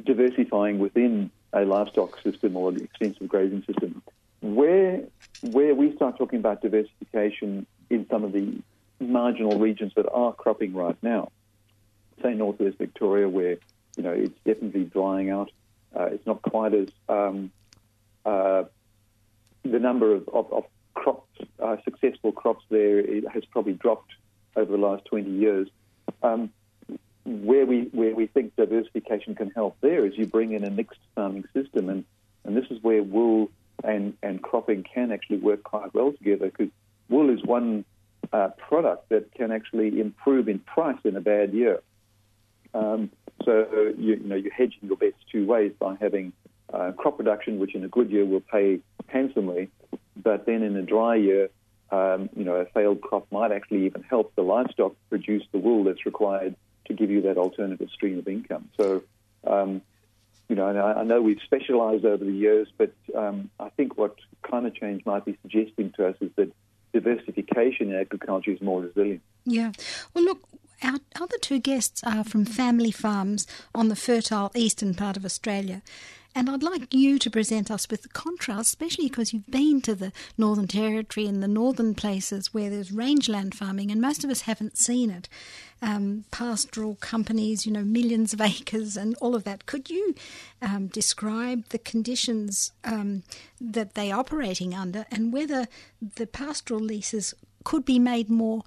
[0.04, 4.02] diversifying within a livestock system or an extensive grazing system.
[4.40, 5.02] Where
[5.42, 8.62] where we start talking about diversification in some of the
[8.98, 11.32] marginal regions that are cropping right now,
[12.22, 13.58] say northwest Victoria, where
[13.96, 15.50] you know it's definitely drying out.
[15.94, 17.52] Uh, it's not quite as um,
[18.24, 18.64] uh,
[19.64, 21.28] the number of, of, of crops,
[21.60, 24.12] uh, successful crops there has probably dropped
[24.56, 25.68] over the last 20 years.
[26.22, 26.50] Um,
[27.24, 30.98] where we where we think diversification can help there is you bring in a mixed
[31.14, 32.04] farming system, and,
[32.44, 33.48] and this is where wool
[33.84, 36.72] and, and cropping can actually work quite well together because
[37.08, 37.84] wool is one
[38.32, 41.80] uh, product that can actually improve in price in a bad year.
[42.74, 43.10] Um,
[43.44, 43.66] so
[43.98, 46.32] you, you, know you're hedging your bets two ways by having
[46.72, 49.70] uh, crop production, which in a good year will pay handsomely,
[50.16, 51.50] but then in a dry year,
[51.90, 55.84] um, you know, a failed crop might actually even help the livestock produce the wool
[55.84, 58.70] that's required to give you that alternative stream of income.
[58.78, 59.02] So,
[59.46, 59.82] um,
[60.48, 64.16] you know, I, I, know we've specialised over the years, but um, I think what
[64.42, 66.52] climate change might be suggesting to us is that
[66.92, 69.22] diversification in agriculture is more resilient.
[69.44, 69.72] Yeah.
[70.14, 70.48] Well, look,
[70.82, 75.82] our other two guests are from family farms on the fertile eastern part of Australia.
[76.34, 79.94] And I'd like you to present us with the contrast, especially because you've been to
[79.94, 84.42] the Northern Territory and the northern places where there's rangeland farming, and most of us
[84.42, 85.28] haven't seen it.
[85.82, 89.66] Um, pastoral companies, you know, millions of acres and all of that.
[89.66, 90.14] Could you
[90.62, 93.24] um, describe the conditions um,
[93.60, 95.66] that they're operating under and whether
[96.00, 98.62] the pastoral leases could be made more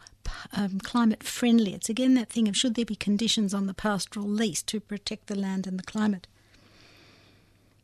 [0.56, 1.73] um, climate friendly?
[1.73, 5.28] It's again that thing of should there be conditions on the pastoral lease to protect
[5.28, 6.28] the land and the climate?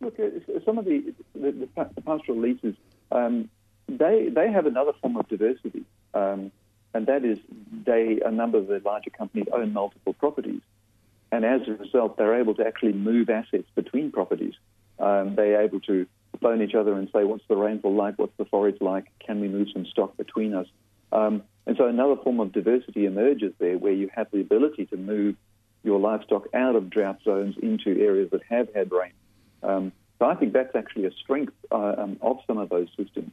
[0.02, 2.76] Look, uh, some of the, the, the pastoral leases,
[3.12, 3.50] um,
[3.88, 5.84] they, they have another form of diversity,
[6.14, 6.52] um,
[6.94, 7.38] and that is
[7.86, 10.62] they, a number of the larger companies own multiple properties.
[11.32, 14.54] And as a result, they're able to actually move assets between properties.
[15.00, 16.06] Um, they're able to
[16.42, 18.18] phone each other and say, what's the rainfall like?
[18.18, 19.06] What's the forage like?
[19.20, 20.68] Can we move some stock between us?
[21.12, 24.98] Um, and so another form of diversity emerges there where you have the ability to
[24.98, 25.36] move
[25.84, 29.12] your livestock out of drought zones into areas that have had rain.
[29.64, 33.32] Um, so I think that's actually a strength uh, um, of some of those systems.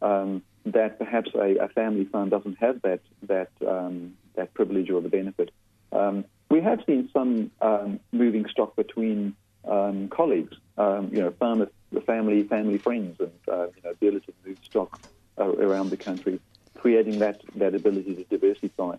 [0.00, 5.00] Um, that perhaps a, a, family farm doesn't have that that um, that privilege or
[5.00, 5.50] the benefit.
[5.90, 11.68] Um, we have seen some um, moving stock between colleagues, you know, farmer,
[12.06, 15.00] family, family friends, and uh, you know, ability to move stock
[15.38, 16.40] uh, around the country,
[16.76, 18.96] creating that that ability to diversify.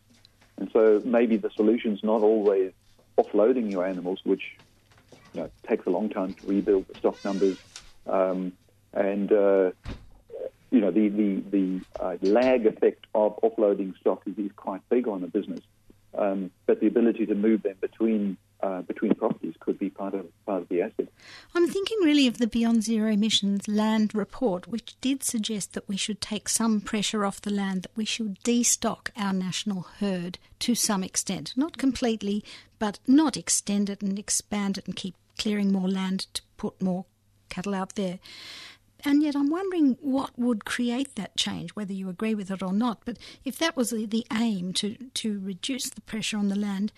[0.57, 2.71] And so so maybe the solution's not always
[3.17, 4.43] offloading your animals, which
[5.33, 7.57] you know, it takes a long time to rebuild the stock numbers.
[8.07, 8.53] Um,
[8.93, 9.71] and uh,
[10.71, 15.07] you know the the, the uh, lag effect of offloading stock is, is quite big
[15.07, 15.63] on a business,
[16.17, 20.25] um, but the ability to move them between uh, between properties could be part of
[20.45, 21.07] part of the asset.
[21.55, 25.97] I'm thinking really of the Beyond Zero Emissions Land Report, which did suggest that we
[25.97, 30.75] should take some pressure off the land, that we should destock our national herd to
[30.75, 32.43] some extent, not completely,
[32.79, 37.05] but not extend it and expand it and keep clearing more land to put more
[37.49, 38.19] cattle out there.
[39.05, 42.73] And yet, I'm wondering what would create that change, whether you agree with it or
[42.73, 43.01] not.
[43.05, 46.91] But if that was the, the aim to, to reduce the pressure on the land,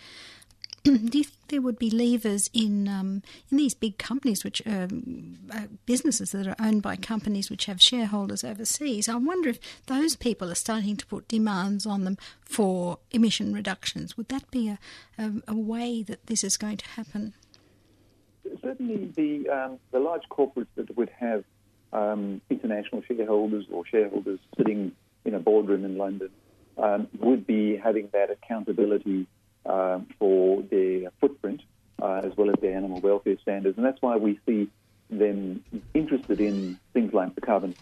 [0.84, 5.38] do you think there would be levers in um, in these big companies, which um,
[5.54, 9.08] uh, businesses that are owned by companies which have shareholders overseas?
[9.08, 14.18] I wonder if those people are starting to put demands on them for emission reductions.
[14.18, 14.80] Would that be a,
[15.20, 17.36] a, a way that this is going to happen?
[18.64, 21.44] Certainly, the um, the large corporates that would have
[21.94, 24.94] um, international shareholders or shareholders sitting
[25.26, 26.30] in a boardroom in London
[26.80, 29.28] um, would be having that accountability
[29.66, 31.62] um, for their footprint
[32.02, 33.78] uh, as well as their animal welfare standards.
[33.78, 34.70] And that's why we see
[35.10, 37.76] them interested in things like the carbon.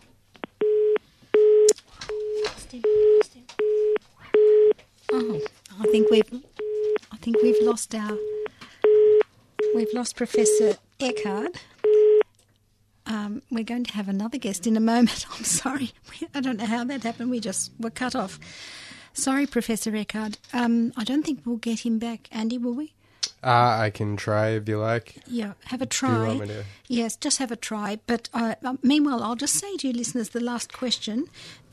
[5.12, 5.42] Oh,
[5.80, 6.44] I think we've,
[7.12, 8.18] I think we've lost our,
[9.74, 11.56] we've lost Professor Eckard.
[13.06, 15.26] Um, we're going to have another guest in a moment.
[15.38, 15.92] I'm sorry.
[16.36, 17.32] I don't know how that happened.
[17.32, 18.40] We just were cut off.
[19.20, 20.38] Sorry, Professor Eckard.
[20.54, 22.30] Um, I don't think we'll get him back.
[22.32, 22.94] Andy, will we?
[23.44, 25.16] Uh, I can try if you like.
[25.28, 26.38] Yeah, have a try.
[26.38, 26.64] To...
[26.88, 28.00] Yes, just have a try.
[28.08, 31.26] But uh, meanwhile, I'll just say to you, listeners, the last question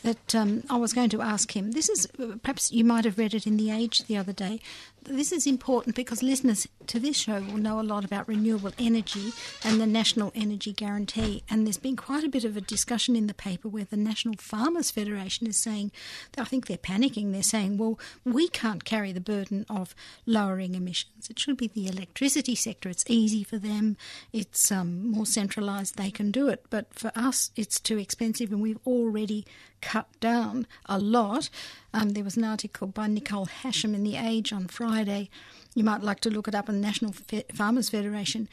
[0.07, 1.73] that um, I was going to ask him.
[1.73, 2.07] This is
[2.41, 4.61] perhaps you might have read it in The Age the other day.
[5.03, 9.33] This is important because listeners to this show will know a lot about renewable energy
[9.65, 11.43] and the National Energy Guarantee.
[11.51, 14.37] And there's been quite a bit of a discussion in the paper where the National
[14.37, 15.91] Farmers Federation is saying,
[16.39, 17.33] I think they're panicking.
[17.33, 21.29] They're saying, well, we can't carry the burden of lowering emissions.
[21.29, 22.89] It should be the electricity sector.
[22.89, 23.97] It's easy for them,
[24.33, 26.65] it's um, more centralised, they can do it.
[26.71, 29.45] But for us, it's too expensive, and we've already
[29.87, 31.49] cut down a lot.
[31.95, 35.31] Um, there was an article by Nicole Hasham in The Age on Friday.
[35.77, 37.15] You might like to look it up in the National
[37.55, 38.49] Farmers Federation,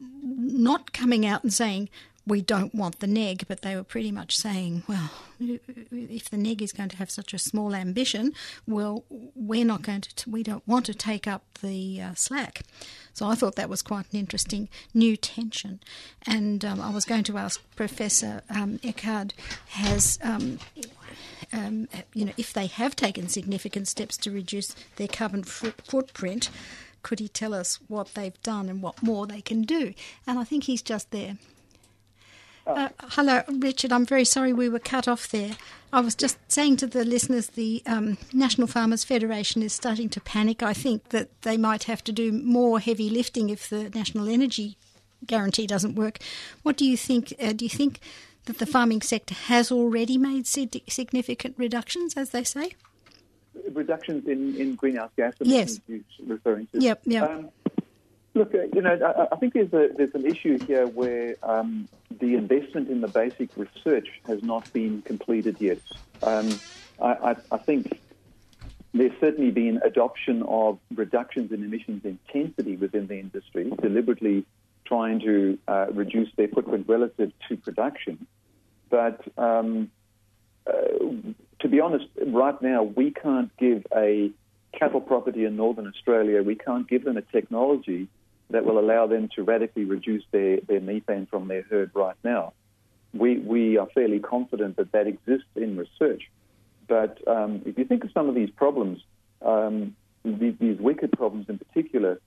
[0.00, 1.90] not coming out and saying,
[2.28, 5.10] we don't want the NEG, but they were pretty much saying, well,
[5.40, 8.32] if the NEG is going to have such a small ambition,
[8.66, 12.62] well, we're not going to, we don't want to take up the uh, slack.
[13.14, 15.80] So I thought that was quite an interesting new tension.
[16.26, 19.32] And um, I was going to ask Professor um, Eckard,
[19.70, 20.58] has um,
[21.52, 26.50] um, you know, if they have taken significant steps to reduce their carbon f- footprint,
[27.02, 29.94] could he tell us what they've done and what more they can do?
[30.26, 31.38] And I think he's just there.
[32.68, 33.92] Uh, hello, Richard.
[33.92, 35.56] I'm very sorry we were cut off there.
[35.90, 40.20] I was just saying to the listeners the um, National Farmers Federation is starting to
[40.20, 40.62] panic.
[40.62, 44.76] I think that they might have to do more heavy lifting if the National Energy
[45.26, 46.18] Guarantee doesn't work.
[46.62, 47.32] What do you think?
[47.40, 48.00] Uh, do you think
[48.44, 52.72] that the farming sector has already made significant reductions, as they say?
[53.72, 56.04] Reductions in, in greenhouse gas emissions yes.
[56.18, 56.80] you're referring to?
[56.80, 57.30] Yep, yep.
[57.30, 57.50] Um,
[58.38, 61.88] Look, uh, you know, I, think there's a there's an issue here where um,
[62.20, 65.80] the investment in the basic research has not been completed yet.
[66.22, 66.60] Um,
[67.02, 67.98] I, I, I, think
[68.94, 74.46] there's certainly been adoption of reductions in emissions intensity within the industry, deliberately
[74.84, 78.24] trying to uh, reduce their footprint relative to production.
[78.88, 79.90] But um,
[80.64, 80.72] uh,
[81.58, 84.30] to be honest, right now we can't give a
[84.78, 88.06] cattle property in northern Australia, we can't give them a technology
[88.50, 92.52] that will allow them to radically reduce their, their methane from their herd right now.
[93.12, 96.30] We, we are fairly confident that that exists in research.
[96.86, 99.00] But um, if you think of some of these problems,
[99.42, 102.20] um, these, these, wicked problems in particular,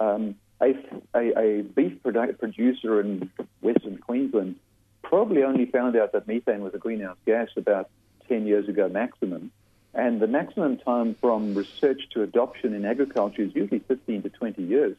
[0.00, 0.74] um, a,
[1.14, 4.56] a, a, beef produ- producer in Western Queensland
[5.02, 7.88] probably only found out that methane was a greenhouse gas about
[8.28, 9.52] 10 years ago maximum.
[9.94, 14.62] And the maximum time from research to adoption in agriculture is usually 15 to 20
[14.62, 14.96] years.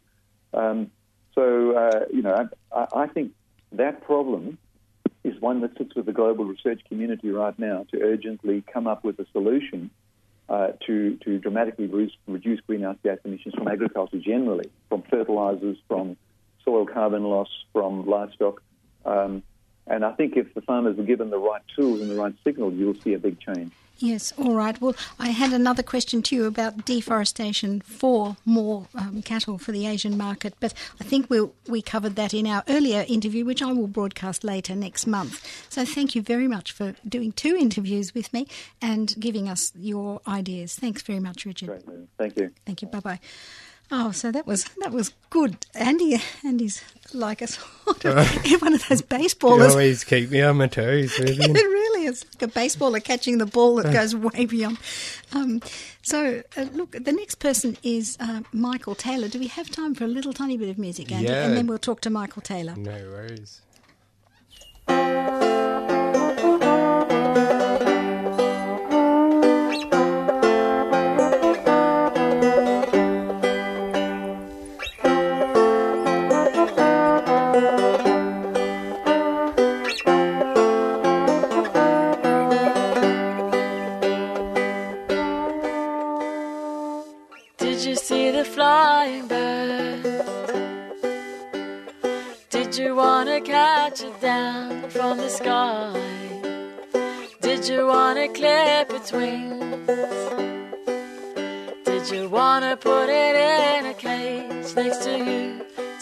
[0.53, 0.91] Um,
[1.35, 3.33] so, uh, you know, I, I, think
[3.73, 4.57] that problem
[5.23, 9.03] is one that sits with the global research community right now to urgently come up
[9.03, 9.91] with a solution
[10.49, 16.17] uh, to, to dramatically reduce, reduce greenhouse gas emissions from agriculture generally, from fertilizers, from
[16.63, 18.61] soil carbon loss, from livestock.
[19.05, 19.43] Um,
[19.85, 22.73] and I think if the farmers are given the right tools and the right signal,
[22.73, 23.71] you'll see a big change.
[23.99, 24.79] Yes, all right.
[24.79, 29.87] Well, I had another question to you about deforestation for more um, cattle for the
[29.87, 33.61] Asian market, but I think we we'll, we covered that in our earlier interview, which
[33.61, 35.43] I will broadcast later next month.
[35.69, 38.47] So thank you very much for doing two interviews with me
[38.81, 40.75] and giving us your ideas.
[40.75, 41.67] Thanks very much, Richard.
[41.69, 41.85] Great,
[42.17, 42.51] thank you.
[42.65, 42.87] Thank you.
[42.87, 43.19] Bye bye.
[43.89, 45.65] Oh, so that was that was good.
[45.73, 46.83] Andy, Andy's
[47.13, 48.15] like a sort of
[48.61, 49.57] one of those baseballers.
[49.59, 53.45] You always keep me on my toes, it really is like a baseballer catching the
[53.45, 54.77] ball that goes way beyond.
[55.33, 55.61] Um,
[56.01, 59.27] so, uh, look, the next person is uh, Michael Taylor.
[59.29, 61.27] Do we have time for a little tiny bit of music, Andy?
[61.27, 61.45] Yeah.
[61.45, 62.75] And then we'll talk to Michael Taylor.
[62.75, 63.61] No worries.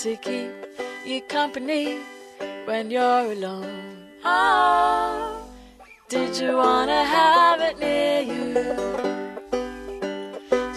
[0.06, 0.52] To keep
[1.04, 1.98] you company
[2.66, 4.08] when you're alone?
[4.24, 5.50] Oh,
[6.10, 8.54] did you wanna have it near you?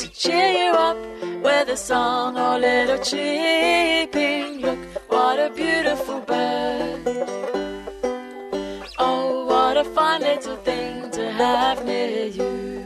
[0.00, 0.96] to cheer you up
[1.42, 4.62] with a song or little cheeping.
[4.62, 4.78] Look,
[5.10, 7.02] what a beautiful bird.
[8.98, 12.77] Oh, what a fine little thing to have near you.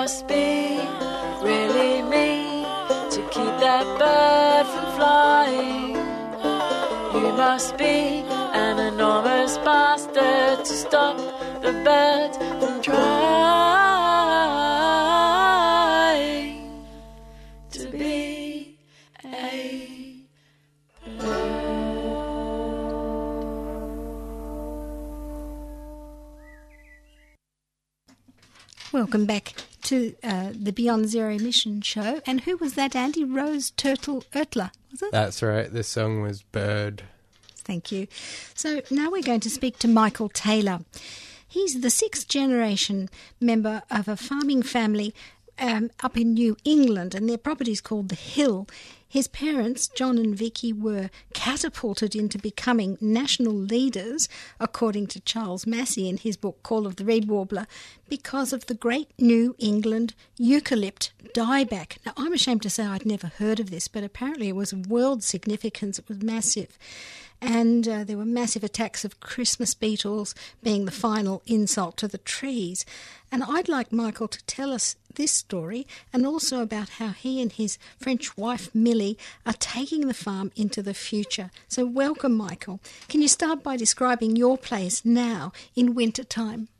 [0.00, 0.80] Must be
[1.48, 2.64] really mean
[3.14, 5.94] to keep that bird from flying.
[7.14, 8.24] You must be
[8.64, 11.16] an enormous bastard to stop
[11.62, 13.04] the bird from trying
[17.70, 18.76] to be
[19.22, 20.26] a
[21.18, 21.54] bird.
[28.92, 32.20] Welcome back to uh, the Beyond Zero Emission show.
[32.26, 33.24] And who was that, Andy?
[33.24, 35.12] Rose Turtle Ertler, was it?
[35.12, 35.72] That's right.
[35.72, 37.04] The song was Bird.
[37.56, 38.06] Thank you.
[38.54, 40.80] So now we're going to speak to Michael Taylor.
[41.46, 43.08] He's the sixth generation
[43.40, 45.14] member of a farming family
[45.58, 48.66] um, up in New England, and their property is called The Hill.
[49.14, 56.08] His parents, John and Vicky, were catapulted into becoming national leaders, according to Charles Massy
[56.08, 57.68] in his book Call of the Reed Warbler,
[58.08, 61.98] because of the great New England eucalypt dieback.
[62.04, 64.88] Now, I'm ashamed to say I'd never heard of this, but apparently it was of
[64.88, 66.00] world significance.
[66.00, 66.76] It was massive
[67.40, 72.18] and uh, there were massive attacks of Christmas beetles being the final insult to the
[72.18, 72.86] trees.
[73.30, 77.52] And I'd like Michael to tell us this story and also about how he and
[77.52, 81.50] his French wife Millie are taking the farm into the future.
[81.68, 82.80] So, welcome, Michael.
[83.08, 86.68] Can you start by describing your place now in winter time?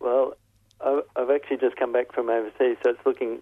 [0.00, 0.32] Well,
[0.80, 3.40] I've actually just come back from overseas, so it's looking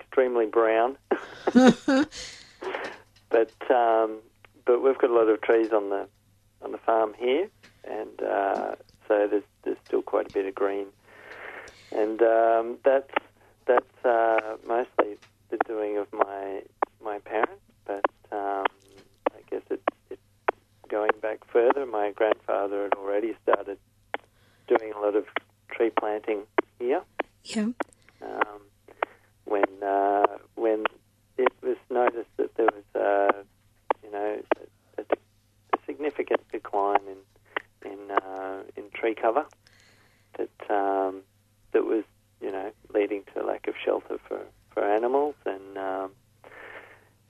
[0.00, 0.96] extremely brown.
[3.28, 4.16] but um,
[4.68, 6.06] but we've got a lot of trees on the
[6.62, 7.48] on the farm here,
[7.84, 8.74] and uh,
[9.08, 10.86] so there's there's still quite a bit of green,
[11.90, 13.10] and um, that's
[13.66, 15.16] that's uh, mostly
[15.48, 16.62] the doing of my
[17.02, 17.62] my parents.
[17.86, 18.66] But um,
[19.32, 20.18] I guess it's it,
[20.88, 21.86] going back further.
[21.86, 23.78] My grandfather had already started
[24.68, 25.24] doing a lot of
[25.70, 26.42] tree planting
[26.78, 27.00] here
[27.44, 27.68] Yeah.
[28.20, 28.60] um,
[29.46, 30.84] when uh, when
[31.38, 33.42] it was noticed that there was uh,
[34.08, 34.40] you know
[34.98, 39.44] a, a significant decline in in uh, in tree cover
[40.38, 41.22] that um,
[41.72, 42.04] that was
[42.40, 44.40] you know leading to lack of shelter for,
[44.72, 46.10] for animals and um,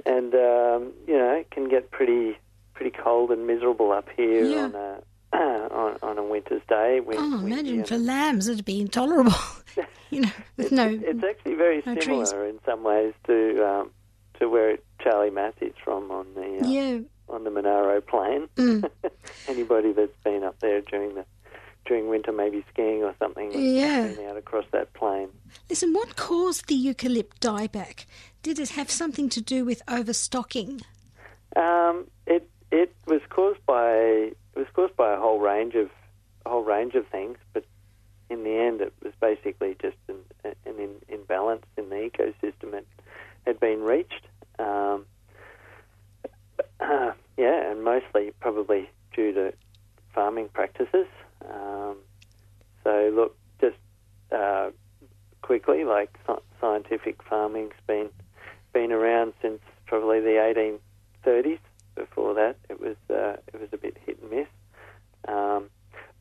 [0.07, 2.37] and um, you know it can get pretty
[2.75, 4.65] pretty cold and miserable up here Yeah.
[4.65, 5.03] on a
[5.37, 7.01] on, on a winter's day.
[7.01, 9.35] When, Oh, when, imagine for know, lambs it'd be intolerable.
[10.11, 10.89] you know, with no.
[10.89, 12.55] it's actually very no similar trees.
[12.55, 13.91] in some ways to um,
[14.39, 16.99] to where Charlie Massy's from on the uh, Yeah.
[17.29, 18.49] on the Monaro Plain.
[18.57, 18.89] Mm.
[19.49, 21.25] Anybody that's been up there during the
[21.87, 24.13] during winter, maybe skiing or something, Yeah.
[24.29, 25.29] out across that plain.
[25.71, 28.05] Listen, what caused the eucalypt dieback?
[28.43, 30.83] Did it have something to do with overstocking?
[31.57, 35.89] Um, it it was caused by it was caused by a whole range of
[36.45, 37.65] a whole range of things, but
[38.31, 42.85] in the end, it was basically just an, an in, imbalance in the ecosystem that
[43.47, 44.27] had been reached.
[44.59, 45.07] Um,
[47.37, 49.53] yeah, and mostly probably due to
[50.15, 51.07] farming practices.
[51.49, 51.97] Um,
[52.85, 53.77] so look, just
[54.33, 54.71] uh,
[55.43, 58.11] quickly, like sci- scientific farming's been
[58.73, 60.79] been around since probably the
[61.25, 61.59] 1830s.
[61.95, 64.49] Before that, it was uh, it was a bit hit and miss.
[65.27, 65.65] Um,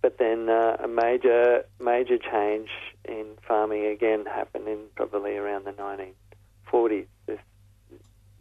[0.02, 2.70] but then uh, a major major change
[3.06, 7.06] in farming again happened in probably around the 1940s.
[7.26, 7.40] This,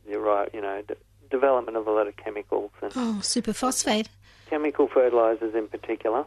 [0.09, 0.95] you're right, you know, d-
[1.31, 4.07] development of a lot of chemicals and Oh, superphosphate.
[4.49, 6.25] chemical fertilizers in particular.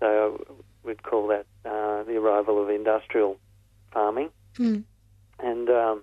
[0.00, 0.44] So
[0.82, 3.38] we'd call that uh, the arrival of industrial
[3.92, 4.82] farming, Mm.
[5.38, 6.02] and um,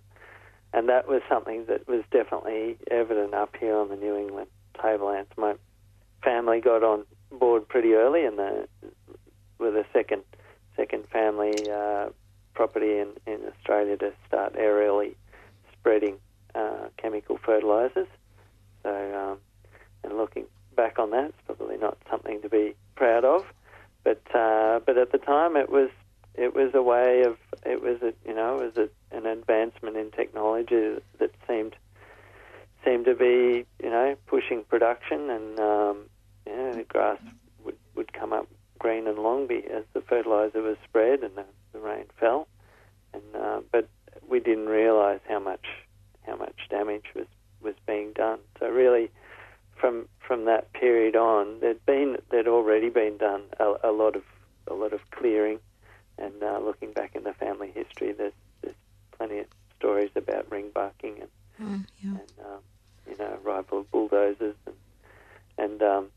[0.74, 4.48] and that was something that was definitely evident up here on the New England
[4.82, 5.30] tablelands.
[5.38, 5.56] My
[6.24, 8.68] family got on board pretty early, and the
[9.60, 10.24] with a second
[10.76, 12.08] second family uh,
[12.54, 15.16] property in, in Australia to start aerially
[15.74, 16.16] spreading
[16.54, 18.08] uh, chemical fertilizers.
[18.84, 19.38] So, um,
[20.04, 20.46] and looking
[20.76, 23.46] back on that, it's probably not something to be proud of,
[24.04, 25.90] but uh, but at the time it was
[26.36, 29.96] it was a way of it was a you know it was a, an advancement
[29.96, 31.74] in technology that seemed
[32.84, 35.98] seemed to be you know pushing production and um,
[36.46, 37.20] you know, the grass
[37.64, 38.48] would would come up
[38.80, 42.48] green and long be as the fertilizer was spread and the, the rain fell,
[43.14, 43.88] and uh, but
[44.28, 45.68] we didn't realise how much
[46.28, 47.28] how much damage was
[47.62, 48.40] was being done.
[48.60, 49.10] So really,
[49.80, 54.24] from from that period on, there'd been there'd already been done a, a lot of
[54.68, 55.60] a lot of clearing,
[56.18, 58.76] and uh, looking back in the family history, there's there's
[59.18, 59.48] plenty of
[59.78, 62.10] stories about ring barking and Oh, yeah.
[62.22, 62.62] and um,
[63.10, 64.76] you know arrival of bulldozers and
[65.58, 66.08] and um,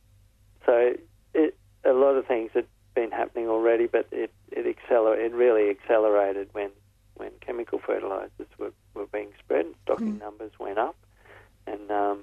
[0.67, 0.95] so
[1.35, 2.67] it a lot of things had
[2.97, 6.71] been happening already, but it it acceler it really accelerated when
[7.19, 10.97] when chemical fertilizers were, were being spread, stocking numbers went up,
[11.67, 12.19] and um,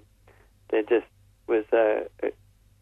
[0.69, 1.07] there just
[1.47, 2.31] was a, a,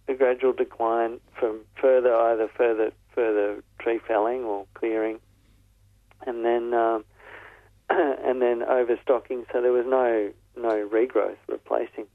[0.08, 5.20] a gradual decline from further either further further tree felling or clearing,
[6.26, 7.04] and then um,
[7.90, 9.46] and then overstocking.
[9.52, 12.06] So there was no no regrowth replacing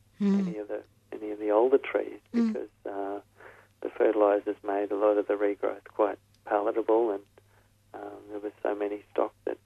[0.40, 3.18] any of the any of the older trees because uh,
[3.80, 7.22] the fertilizers made a lot of the regrowth quite palatable, and
[7.94, 9.58] um, there was so many stock that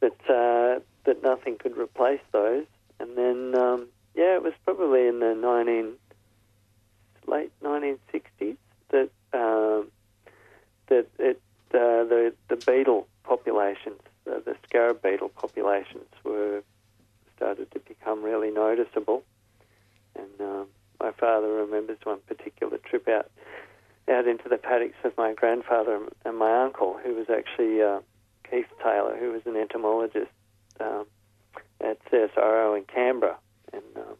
[0.00, 2.66] that uh, that nothing could replace those.
[3.00, 5.94] And then um, yeah, it was probably in the nineteen
[7.26, 8.56] late nineteen sixties
[8.90, 9.88] that um,
[10.88, 11.40] that it
[11.74, 14.00] uh, the the beetle populations,
[14.30, 16.62] uh, the scarab beetle populations, were
[17.36, 19.22] started to become really noticeable.
[20.14, 20.66] And um,
[21.00, 23.30] my father remembers one particular trip out
[24.08, 28.00] out into the paddocks with my grandfather and- and my uncle, who was actually uh,
[28.48, 30.30] Keith Taylor, who was an entomologist
[30.80, 31.06] um,
[31.80, 33.36] at CSIRO in Canberra.
[33.72, 34.16] And um,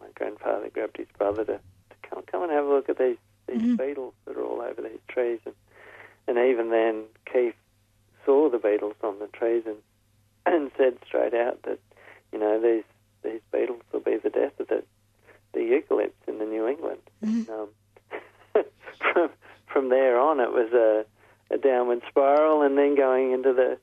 [0.00, 3.16] my grandfather grabbed his brother to, to come come and have a look at these
[3.46, 5.40] these beetles that are all over these trees.
[5.46, 5.54] And
[6.26, 7.54] and even then, Keith
[8.24, 9.76] saw the beetles on the trees and
[10.46, 11.78] and said straight out that
[12.32, 12.84] you know these
[13.22, 14.82] these beetles will be the death of the
[15.52, 17.00] the eucalypts in the New England.
[17.22, 17.68] And, um,
[19.74, 21.04] from there on, it was a,
[21.52, 23.76] a downward spiral, and then going into the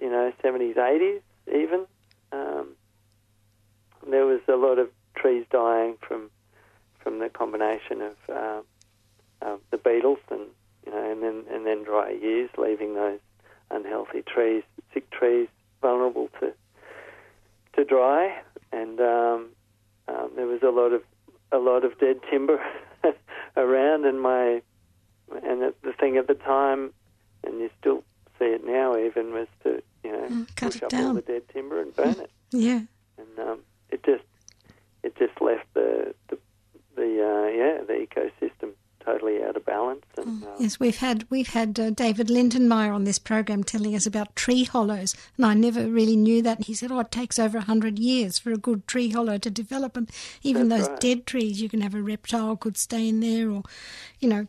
[0.00, 1.20] you know seventies, eighties,
[1.52, 1.84] even.
[2.32, 2.68] Um,
[4.08, 6.30] there was a lot of trees dying from
[7.00, 8.60] from the combination of uh,
[9.42, 10.46] uh, the beetles and
[10.86, 13.18] you know, and then and then dry years, leaving those
[13.70, 14.62] unhealthy trees,
[14.94, 15.48] sick trees,
[15.82, 16.52] vulnerable to
[17.74, 18.40] to dry,
[18.72, 19.48] and um,
[20.06, 21.02] um, there was a lot of
[21.50, 22.60] a lot of dead timber
[23.56, 24.62] around, and my
[25.30, 26.92] and the, the thing at the time,
[27.44, 28.02] and you still
[28.38, 31.14] see it now, even was to you know Mm, cut push up all down.
[31.14, 32.82] the dead timber and burn it, Yeah.
[33.18, 33.60] and um,
[33.90, 34.24] it just
[35.02, 36.38] it just left the the,
[36.96, 38.70] the uh, yeah the ecosystem
[39.10, 43.04] totally out of balance, and um, Yes, we've had we've had uh, David Lindenmayer on
[43.04, 46.64] this program telling us about tree hollows, and I never really knew that.
[46.64, 49.50] He said, "Oh, it takes over a hundred years for a good tree hollow to
[49.50, 50.10] develop, and
[50.42, 51.00] even those right.
[51.00, 53.62] dead trees, you can have a reptile could stay in there, or
[54.20, 54.46] you know,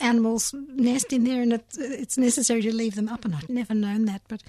[0.00, 3.24] animals nest in there, and it's it's necessary to leave them up.
[3.24, 4.42] And I'd never known that, but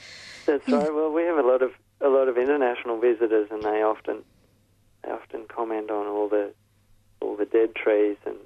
[0.45, 0.93] That's right.
[0.93, 4.23] Well, we have a lot of a lot of international visitors, and they often
[5.03, 6.53] they often comment on all the
[7.21, 8.37] all the dead trees and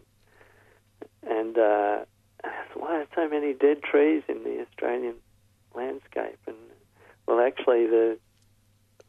[1.29, 2.05] and uh,
[2.73, 5.15] why are so many dead trees in the Australian
[5.75, 6.39] landscape?
[6.47, 6.57] And
[7.27, 8.17] well, actually, the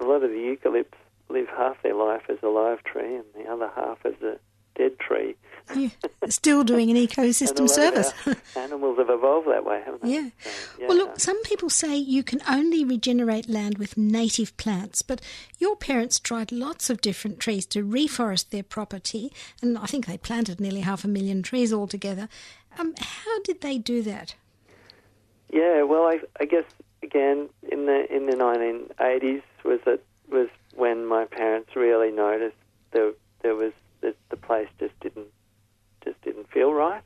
[0.00, 0.98] a lot of the eucalypts
[1.28, 4.38] live half their life as a live tree, and the other half as a
[4.74, 5.36] dead tree.
[5.74, 5.88] yeah,
[6.28, 8.12] still doing an ecosystem service.
[8.56, 10.28] animals have evolved that way, haven't Yeah.
[10.38, 10.88] So, yeah.
[10.88, 15.20] Well, look, some people say you can only regenerate land with native plants, but
[15.58, 20.18] your parents tried lots of different trees to reforest their property, and I think they
[20.18, 22.28] planted nearly half a million trees altogether.
[22.78, 24.34] Um, how did they do that?
[25.50, 26.64] Yeah, well, I, I guess
[27.02, 32.56] again in the in the 1980s was it was when my parents really noticed
[32.90, 33.12] there
[33.42, 35.28] there was that the place just didn't
[36.04, 37.02] just didn't feel right,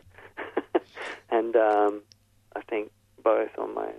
[1.30, 2.02] and um,
[2.56, 2.90] I think
[3.22, 3.90] both on my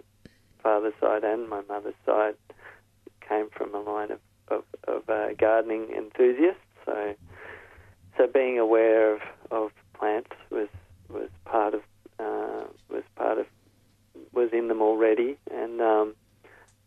[0.63, 2.35] father's side and my mother's side
[3.27, 6.61] came from a line of of, of uh, gardening enthusiasts.
[6.85, 7.13] So
[8.17, 10.67] so being aware of, of plants was
[11.09, 11.81] was part of
[12.19, 13.45] uh, was part of
[14.33, 16.15] was in them already, and um,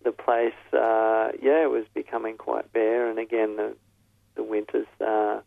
[0.04, 3.74] the place, uh, yeah, it was becoming quite bare, and again the
[4.34, 5.40] the winters uh,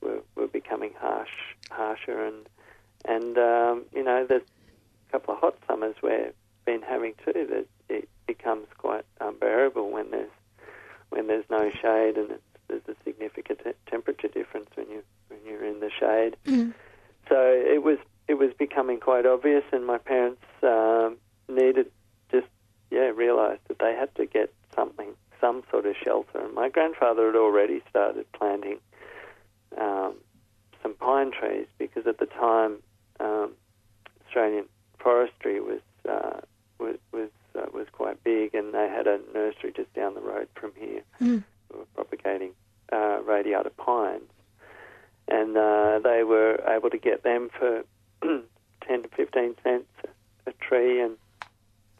[0.00, 1.28] were were becoming harsh,
[1.70, 2.48] harsher, and
[3.04, 4.42] and um, you know there's
[5.08, 6.32] a couple of hot summers we've
[6.64, 7.46] been having too.
[7.48, 10.30] That it becomes quite unbearable when there's
[11.10, 15.40] when there's no shade, and it's, there's a significant te- temperature difference when you when
[15.46, 16.36] you're in the shade.
[16.46, 16.74] Mm.
[17.28, 21.16] So it was it was becoming quite obvious, and my parents um,
[21.48, 21.90] needed
[22.30, 22.46] just
[22.90, 26.40] yeah realised that they had to get something, some sort of shelter.
[26.40, 28.78] And my grandfather had already started planting
[29.78, 30.14] um,
[30.82, 32.76] some pine trees because at the time
[33.20, 33.52] um,
[34.26, 34.66] Australian
[34.98, 36.40] forestry was uh,
[36.78, 40.48] was was, uh, was quite big, and they had a nursery just down the road
[40.54, 41.02] from here.
[41.20, 41.44] Mm.
[41.70, 42.52] who were propagating
[42.92, 44.30] uh, radiata pines,
[45.28, 47.82] and uh, they were able to get them for
[48.22, 49.88] ten to fifteen cents
[50.46, 51.16] a tree, and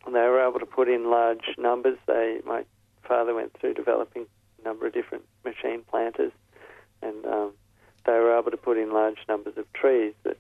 [0.07, 1.99] they were able to put in large numbers.
[2.07, 2.65] They, my
[3.07, 4.27] father went through developing
[4.61, 6.33] a number of different machine planters,
[7.03, 7.53] and um,
[8.07, 10.39] they were able to put in large numbers of trees that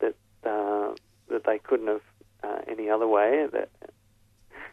[0.00, 0.14] that
[0.44, 0.94] uh,
[1.28, 2.02] that they couldn't have
[2.42, 3.70] uh, any other way that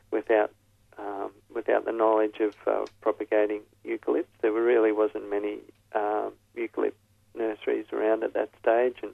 [0.09, 0.51] without
[0.97, 4.25] um, without the knowledge of uh, propagating eucalypts.
[4.41, 5.59] There were really wasn't many
[5.93, 6.93] um, eucalypt
[7.35, 9.13] nurseries around at that stage, and,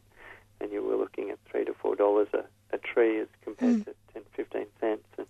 [0.62, 2.44] and you were looking at three to four dollars a,
[2.76, 3.82] a tree as compared hmm.
[3.84, 5.04] to 10, 15 cents.
[5.18, 5.28] And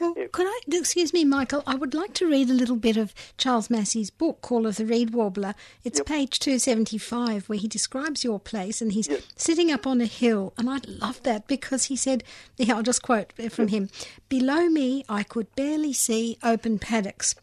[0.00, 0.26] Well, Yeah.
[0.32, 3.70] could I, excuse me, Michael, I would like to read a little bit of Charles
[3.70, 5.54] Massy's book, Call of the Reed Warbler.
[5.84, 6.06] It's Yep.
[6.06, 9.20] page 275, where he describes your place and he's Yep.
[9.36, 10.52] sitting up on a hill.
[10.56, 12.24] And I love that because he said,
[12.56, 13.90] yeah, I'll just quote from him
[14.28, 17.34] Below me, I could barely see open paddocks.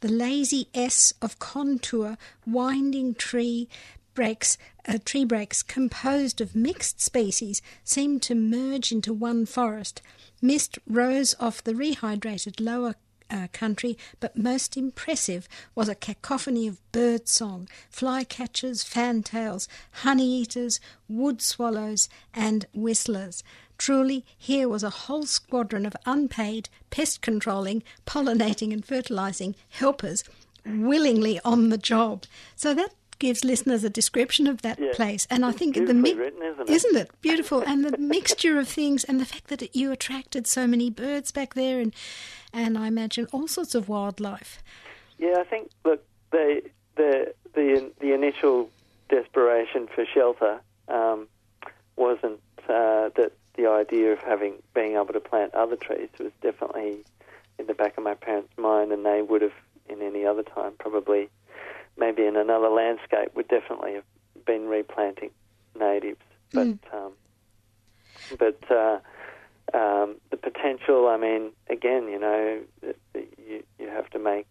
[0.00, 3.68] The lazy S of contour, winding tree
[4.18, 4.58] breaks,
[4.88, 10.02] uh, tree breaks composed of mixed species seemed to merge into one forest.
[10.42, 12.96] Mist rose off the rehydrated lower
[13.30, 19.68] uh, country, but most impressive was a cacophony of bird song, flycatchers, fantails,
[20.02, 23.44] honey eaters, wood swallows, and whistlers.
[23.78, 30.24] Truly, here was a whole squadron of unpaid, pest controlling, pollinating, and fertilizing helpers
[30.66, 32.24] willingly on the job.
[32.56, 34.92] So that gives listeners a description of that Yeah.
[34.92, 35.26] place.
[35.30, 36.72] And I think the mi- written, isn't it?
[36.72, 37.60] isn't it beautiful?
[37.62, 41.54] and the mixture of things, and the fact that you attracted so many birds back
[41.54, 41.94] there, and
[42.52, 44.62] and I imagine all sorts of wildlife.
[45.18, 46.62] Yeah, I think look the
[46.96, 48.70] the the the initial
[49.08, 51.28] desperation for shelter um,
[51.96, 56.98] wasn't uh, that the idea of having being able to plant other trees was definitely
[57.58, 59.52] in the back of my parents' mind, and they would have
[59.88, 61.28] in any other time probably
[61.98, 64.04] maybe in another landscape would definitely have
[64.46, 65.30] been replanting
[65.78, 66.20] natives,
[66.52, 67.12] but um,
[68.38, 68.98] but uh,
[69.74, 71.08] um, the potential.
[71.08, 72.60] I mean, again, you know,
[73.14, 74.46] you you have to make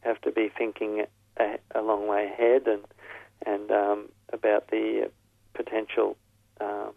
[0.00, 1.04] have to be thinking
[1.38, 2.82] a, a long way ahead and
[3.46, 5.10] and um, about the
[5.54, 6.16] potential
[6.60, 6.92] um,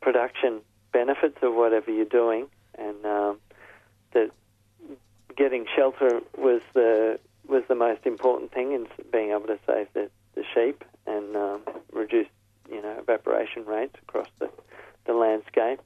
[0.00, 0.60] production
[0.92, 3.38] benefits of whatever you're doing, and um,
[4.12, 4.30] that
[5.36, 7.18] getting shelter was the
[7.52, 11.60] was the most important thing in being able to save the, the sheep and um,
[11.92, 12.26] reduce
[12.70, 14.48] you know evaporation rates across the,
[15.06, 15.80] the landscape.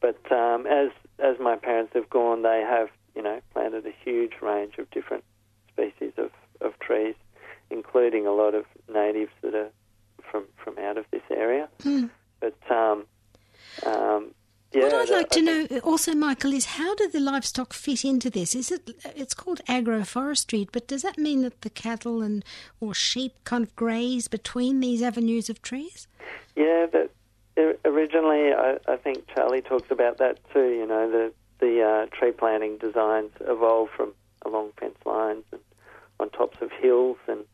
[0.00, 0.88] But um, as
[1.18, 5.24] as my parents have gone, they have you know planted a huge range of different
[5.72, 7.14] species of, of trees,
[7.70, 9.70] including a lot of natives that are
[10.30, 11.68] from from out of this area.
[12.40, 13.04] But um,
[13.86, 14.31] um,
[14.74, 18.04] yeah, what I'd the- like to know also, Michael, is how do the livestock fit
[18.04, 18.54] into this?
[18.54, 18.90] Is it?
[19.16, 22.44] It's called agroforestry, but does that mean that the cattle and
[22.80, 26.06] or sheep kind of graze between these avenues of trees?
[26.56, 27.10] Yeah, but
[27.84, 30.68] originally, I, I think Charlie talks about that too.
[30.70, 34.12] You know, the the uh, tree planting designs evolved from
[34.44, 35.60] along fence lines and
[36.18, 37.44] on tops of hills, and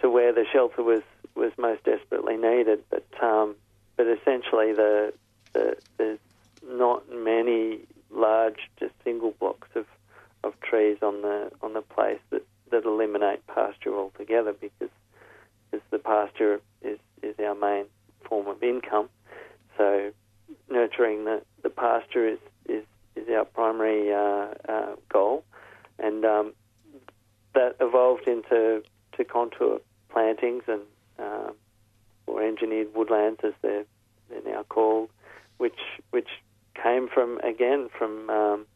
[0.00, 1.02] to where the shelter was
[1.34, 2.82] was most desperately needed.
[2.90, 3.56] But um,
[3.96, 5.12] but essentially, the,
[5.52, 6.18] the there's
[6.76, 9.86] not many large, just single blocks of,
[10.44, 14.90] of trees on the on the place that, that eliminate pasture altogether because
[15.70, 17.86] because the pasture is, is our main
[18.28, 19.08] form of income.
[19.76, 20.12] So
[20.70, 25.44] nurturing the, the pasture is, is, is our primary uh, uh, goal,
[25.98, 26.52] and um,
[27.54, 28.82] that evolved into
[29.16, 30.82] to contour plantings and
[31.18, 31.54] um,
[32.26, 33.84] or engineered woodlands as they're
[34.28, 35.08] they're now called,
[35.58, 35.78] which
[36.10, 36.28] which
[36.82, 38.66] came from again from um,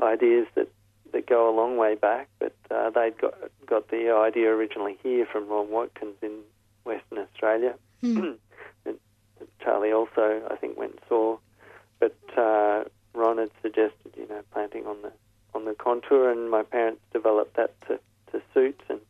[0.00, 0.68] ideas that,
[1.12, 3.34] that go a long way back, but uh, they'd got
[3.66, 6.40] got the idea originally here from Ron Watkins in
[6.84, 7.74] Western Australia.
[8.02, 8.36] Mm.
[8.86, 8.98] and
[9.62, 11.38] Charlie also, I think, went and saw,
[11.98, 12.84] but uh,
[13.14, 15.12] Ron had suggested, you know, planting on the
[15.54, 17.98] on the contour, and my parents developed that to,
[18.32, 19.00] to suit, and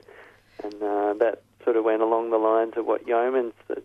[0.62, 3.84] and uh, that sort of went along the lines of what Yeomans, that,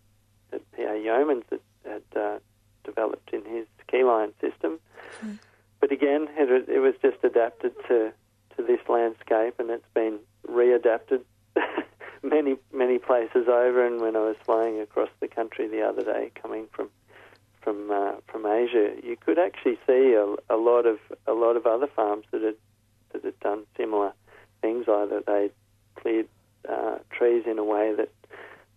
[0.52, 0.94] that P.A.
[0.94, 2.40] Yeomans had, had uh,
[2.84, 4.80] developed in his keyline system.
[5.80, 8.12] But again, it was, it was just adapted to,
[8.56, 11.22] to this landscape, and it's been readapted
[12.24, 13.86] many many places over.
[13.86, 16.90] And when I was flying across the country the other day, coming from
[17.62, 21.66] from uh, from Asia, you could actually see a, a lot of a lot of
[21.66, 22.56] other farms that had
[23.14, 24.14] that had done similar
[24.62, 24.86] things.
[24.88, 25.50] Either they
[25.96, 26.28] cleared
[26.70, 28.10] uh, trees in a way that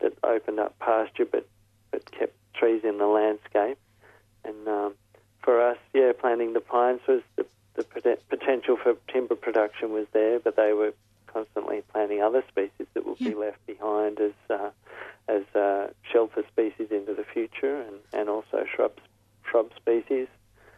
[0.01, 1.47] that opened up pasture, but
[1.91, 3.79] but kept trees in the landscape.
[4.45, 4.95] And um,
[5.45, 10.41] for us, yeah, planting the pines was the, the potential for timber production was there,
[10.41, 10.95] but they were
[11.27, 14.71] constantly planting other species that will be left behind as uh,
[15.29, 19.03] as uh, shelter species into the future, and, and also shrubs
[19.49, 20.29] shrub species.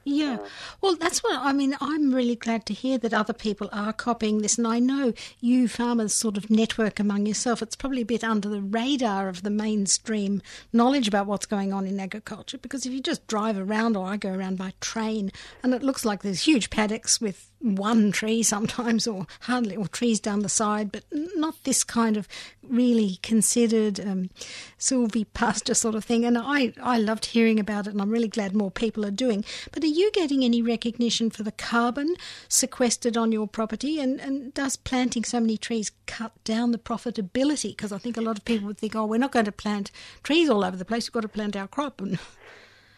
[0.09, 0.39] Yeah.
[0.81, 1.77] Well, that's what I mean.
[1.81, 4.57] I'm really glad to hear that other people are copying this.
[4.57, 7.61] And I know you farmers sort of network among yourself.
[7.61, 10.43] It's probably a bit under the radar of the mainstream
[10.73, 14.17] knowledge about what's going on in agriculture because if you just drive around, or I
[14.17, 15.33] go around by train,
[15.65, 20.21] and it looks like there's huge paddocks with one tree sometimes, or hardly, or trees
[20.21, 22.29] down the side, but not this kind of
[22.63, 24.31] really considered um,
[24.79, 26.25] silvopasture sort of thing.
[26.25, 29.45] And I, I loved hearing about it, and I'm really glad more people are doing.
[29.73, 32.15] But are you getting any recognition for the carbon
[32.49, 34.01] sequestered on your property?
[34.01, 37.71] And, and does planting so many trees cut down the profitability?
[37.71, 39.91] Because I think a lot of people would think, oh, we're not going to plant
[40.23, 42.01] trees all over the place, we've got to plant our crop.
[42.01, 42.19] And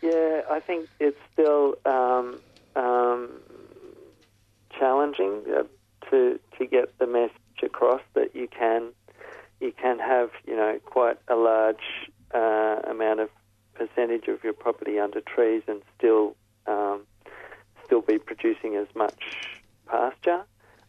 [0.03, 2.41] Yeah, I think it's still um,
[2.77, 3.29] um,
[4.79, 5.63] challenging uh,
[6.11, 8.93] to to get the message across that you can
[9.61, 13.31] you can have you know quite a large uh, amount of
[13.75, 17.03] percentage of your property under trees and still um,
[17.85, 19.23] still be producing as much
[19.87, 20.45] pasture.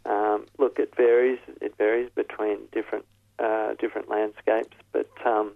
[0.06, 1.40] Um, look, it varies.
[1.62, 3.06] It varies between different
[3.38, 5.54] uh, different landscapes, but um,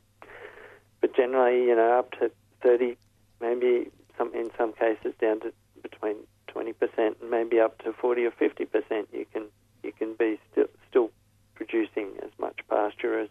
[1.02, 2.32] but generally, you know, up to
[2.62, 2.98] thirty,
[3.42, 6.16] maybe some in some cases down to between
[6.64, 9.08] twenty percent and maybe up to forty or fifty percent.
[9.12, 9.44] You can
[9.84, 11.12] you can be still still
[11.56, 13.30] producing as much pasture as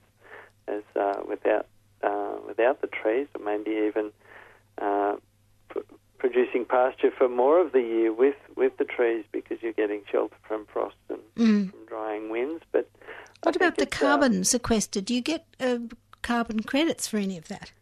[0.68, 1.66] as uh, without
[2.02, 4.10] uh, without the trees, or maybe even
[4.78, 5.16] uh,
[5.72, 5.80] p-
[6.18, 10.36] producing pasture for more of the year with, with the trees because you're getting shelter
[10.46, 11.20] from frost and
[11.70, 12.62] from drying winds.
[12.70, 12.88] But
[13.42, 15.04] what about the uh, carbon sequestered?
[15.06, 15.78] Do you get uh,
[16.22, 17.72] carbon credits for any of that?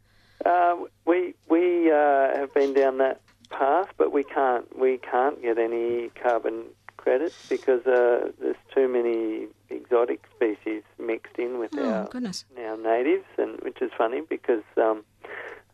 [0.44, 0.76] Uh,
[1.06, 3.20] we we uh, have been down that
[3.50, 6.64] path, but we can't we can't get any carbon
[6.96, 12.44] credits because uh, there's too many exotic species mixed in with Oh, our goodness.
[12.58, 15.04] our natives, and which is funny because um,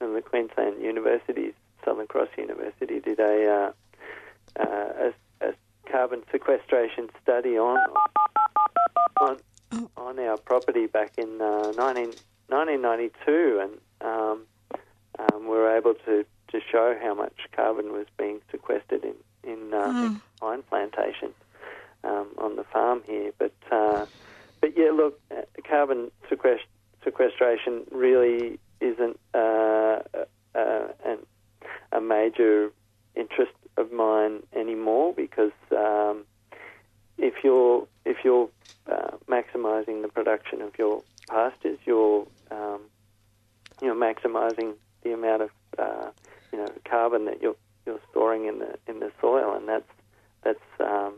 [0.01, 1.53] the Queensland University,
[1.85, 3.73] Southern Cross University, did a
[4.59, 5.11] uh, uh,
[5.41, 5.53] a, a
[5.91, 7.79] carbon sequestration study on
[9.21, 9.37] on
[9.73, 9.91] Oh.
[9.97, 12.15] on our property back in uh, 19,
[12.49, 14.43] 1992, and um,
[15.19, 16.25] um, we were able to,
[16.57, 21.35] to show how much carbon was being sequestered in in, uh, in pine plantations
[22.03, 23.33] um, on the farm here.
[23.39, 24.07] But uh,
[24.61, 26.73] but yeah, look, uh, carbon sequest-
[27.05, 29.99] sequestration really isn't uh,
[30.55, 31.19] uh, an,
[31.93, 32.73] a major
[33.15, 36.25] interest of mine anymore because um,
[37.19, 38.49] if you're if you're
[38.91, 42.81] uh, maximising the production of your pastures, you're um,
[43.83, 46.11] you're maximising the amount of uh,
[46.53, 49.91] you know carbon that you're you're storing in the in the soil, and that's
[50.43, 51.15] that's um,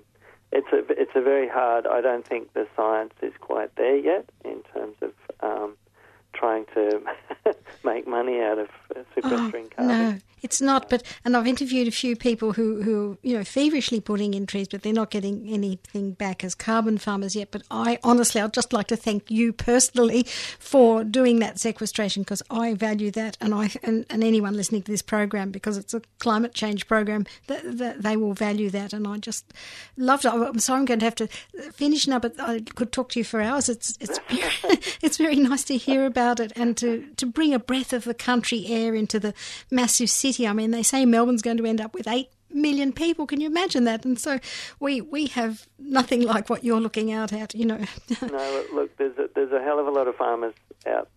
[0.53, 1.87] it's a it's a very hard.
[1.87, 5.77] I don't think the science is quite there yet in terms of um,
[6.33, 7.01] trying to
[7.85, 9.99] make money out of uh, sequestering carbon.
[9.99, 14.01] No, It's not, but and I've interviewed a few people who who you know feverishly
[14.01, 17.51] putting in trees, but they're not getting anything back as carbon farmers yet.
[17.51, 20.25] But I honestly, I'd just like to thank you personally
[20.59, 24.93] for doing that sequestration because I value that, and I and, and anyone listening to
[24.93, 29.07] this program because it's a climate change program that, that they will value that, and
[29.07, 29.53] I just
[29.97, 30.33] loved it.
[30.33, 31.27] I'm sorry, I'm going to have to
[31.73, 33.69] finish now, but I could talk to you for hours.
[33.69, 34.21] It's it's
[35.03, 38.15] it's very nice to hear about it and to to bring a breath of the
[38.15, 39.35] country air into the
[39.71, 40.28] massive city.
[40.47, 43.27] I mean, they say Melbourne's going to end up with eight million people.
[43.27, 44.05] Can you imagine that?
[44.05, 44.39] And so
[44.81, 47.55] we we have nothing like what you're looking out at.
[47.55, 47.79] You know.
[48.23, 50.55] no, look, there's a, there's a hell of a lot of farmers
[50.87, 51.09] out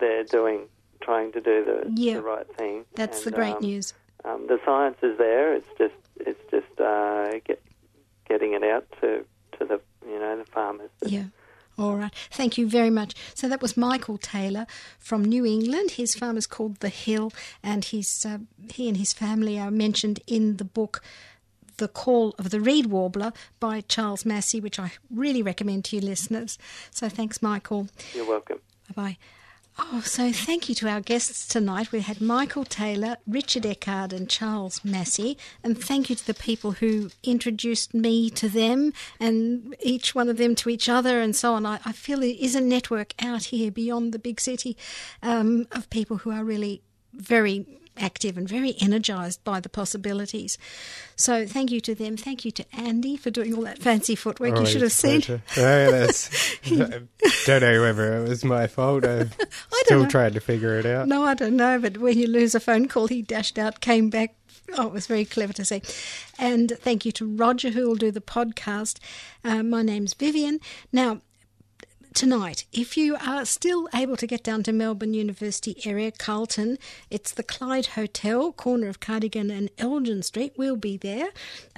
[0.00, 0.68] there doing
[1.00, 2.14] trying to do the, Yeah.
[2.14, 2.84] the right thing.
[2.94, 3.94] That's And, the great um, news.
[4.24, 5.54] Um, the science is there.
[5.54, 7.62] It's just it's just uh, get,
[8.28, 9.24] getting it out to
[9.58, 10.90] to the you know the farmers.
[11.04, 11.24] Yeah.
[11.78, 12.12] All right.
[12.30, 13.14] Thank you very much.
[13.34, 14.66] So that was Michael Taylor
[14.98, 15.92] from New England.
[15.92, 18.38] His farm is called The Hill, and he's, uh,
[18.72, 21.02] he and his family are mentioned in the book
[21.76, 26.02] The Call of the Reed Warbler by Charles Massy, which I really recommend to you
[26.02, 26.58] listeners.
[26.90, 27.88] So thanks, Michael.
[28.14, 28.60] You're welcome.
[28.94, 29.16] Bye bye.
[29.78, 31.92] Oh, so thank you to our guests tonight.
[31.92, 35.36] We had Michael Taylor, Richard Eckard, and Charles Massy.
[35.62, 40.38] And thank you to the people who introduced me to them and each one of
[40.38, 41.66] them to each other and so on.
[41.66, 44.78] I, I feel there is a network out here beyond the big city
[45.22, 46.80] um, of people who are really
[47.12, 47.66] very
[47.98, 50.58] active and very energized by the possibilities.
[51.16, 52.16] So thank you to them.
[52.16, 54.58] Thank you to Andy for doing all that fancy footwork.
[54.58, 55.22] you should have seen.
[55.56, 59.04] No, that's, don't know whether it was my fault.
[59.06, 59.30] I'm don't
[59.84, 60.08] still know.
[60.08, 61.08] trying to figure it out.
[61.08, 64.10] No, I don't know, but when you lose a phone call, he dashed out, came
[64.10, 64.34] back.
[64.76, 65.80] Oh, it was very clever to see.
[66.38, 68.98] And thank you to Roger, who will do the podcast.
[69.44, 70.58] Uh, my name's Vivian.
[70.92, 71.20] Now,
[72.16, 76.78] tonight, if you are still able to get down to Melbourne University area, Carlton,
[77.10, 80.54] it's the Clyde Hotel, corner of Cardigan and Elgin Street.
[80.56, 81.28] We'll be there.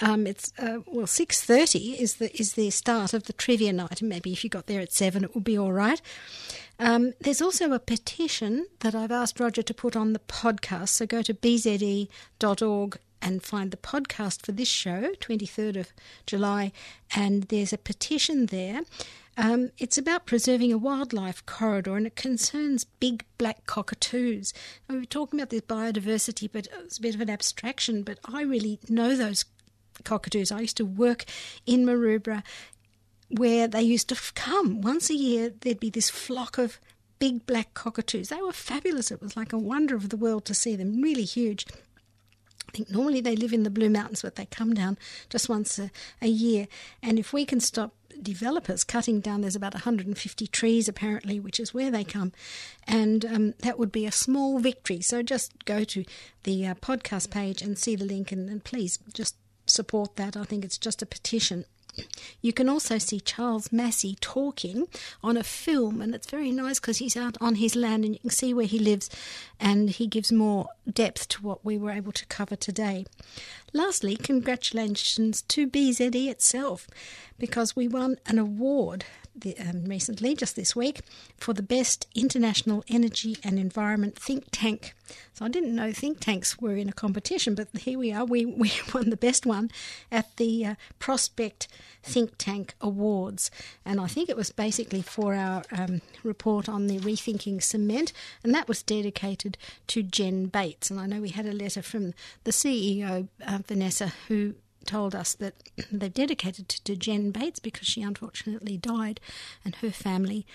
[0.00, 4.00] Um, it's uh, well, six thirty is the is the start of the trivia night.
[4.00, 6.00] And maybe if you got there at seven, it will be all right.
[6.78, 10.90] Um, there's also a petition that I've asked Roger to put on the podcast.
[10.90, 15.92] So go to bze.org and find the podcast for this show, 23rd of
[16.26, 16.70] July,
[17.16, 18.82] and there's a petition there.
[19.40, 24.52] Um, it's about preserving a wildlife corridor and it concerns big black cockatoos.
[24.90, 28.80] Were talking about this biodiversity, but it's a bit of an abstraction, but I really
[28.88, 29.44] know those
[30.02, 30.50] cockatoos.
[30.50, 31.24] I used to work
[31.66, 32.42] in Maroubra
[33.28, 35.52] where they used to come once a year.
[35.60, 36.80] There'd be this flock of
[37.20, 38.30] big black cockatoos.
[38.30, 39.12] They were fabulous.
[39.12, 41.64] It was like a wonder of the world to see them, really huge.
[42.68, 44.98] I think normally they live in the Blue Mountains, but they come down
[45.30, 46.66] just once a, a year.
[47.02, 51.74] And if we can stop developers cutting down, there's about 150 trees apparently, which is
[51.74, 52.32] where they come,
[52.86, 55.00] and um, that would be a small victory.
[55.00, 56.04] So just go to
[56.44, 60.36] the uh, podcast page and see the link, and, and please just support that.
[60.36, 61.64] I think it's just a petition.
[62.40, 64.88] You can also see Charles Massy talking
[65.22, 68.20] on a film, and it's very nice because he's out on his land and you
[68.20, 69.10] can see where he lives,
[69.58, 73.04] and he gives more depth to what we were able to cover today.
[73.72, 76.86] Lastly, congratulations to BZE itself
[77.38, 79.04] because we won an award
[79.40, 81.00] the, um, recently, just this week,
[81.36, 84.94] for the best international energy and environment think tank.
[85.34, 88.24] So I didn't know think tanks were in a competition, but here we are.
[88.24, 89.70] We, we won the best one
[90.10, 91.68] at the uh, Prospect
[92.02, 93.50] Think Tank Awards.
[93.84, 98.12] And I think it was basically for our um, report on the rethinking cement,
[98.42, 99.56] and that was dedicated
[99.88, 100.90] to Jen Bates.
[100.90, 102.14] And I know we had a letter from
[102.44, 104.54] the CEO, uh, Vanessa, who
[104.86, 105.54] told us that
[105.92, 109.20] they've dedicated it to Jen Bates because she unfortunately died,
[109.64, 110.46] and her family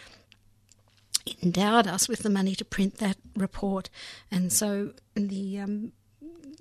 [1.42, 3.90] endowed us with the money to print that report.
[4.30, 5.94] And so the um,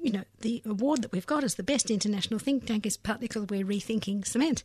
[0.00, 3.28] you know the award that we've got as the best international think tank is partly
[3.28, 4.62] because we're rethinking cement.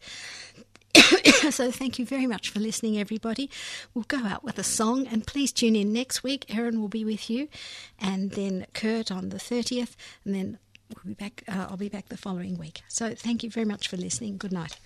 [1.52, 3.50] so thank you very much for listening, everybody.
[3.93, 6.45] We'll go out with a song, and please tune in next week.
[6.50, 7.50] Erin will be with you,
[8.00, 9.95] and then Kurt on the thirtieth,
[10.26, 10.58] and then
[10.96, 11.44] we'll be back.
[11.48, 12.82] Uh, I'll be back the following week.
[12.88, 14.38] So thank you very much for listening.
[14.38, 14.78] Good night.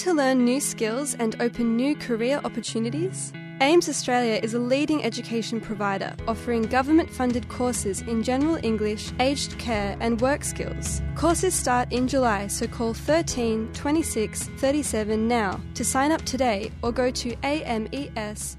[0.00, 3.34] To learn new skills and open new career opportunities?
[3.60, 9.58] AMES Australia is a leading education provider offering government funded courses in general English, aged
[9.58, 11.02] care, and work skills.
[11.16, 16.92] Courses start in July, so call 13 26 37 now to sign up today or
[16.92, 18.56] go to ames.net.au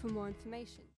[0.00, 0.82] for more information.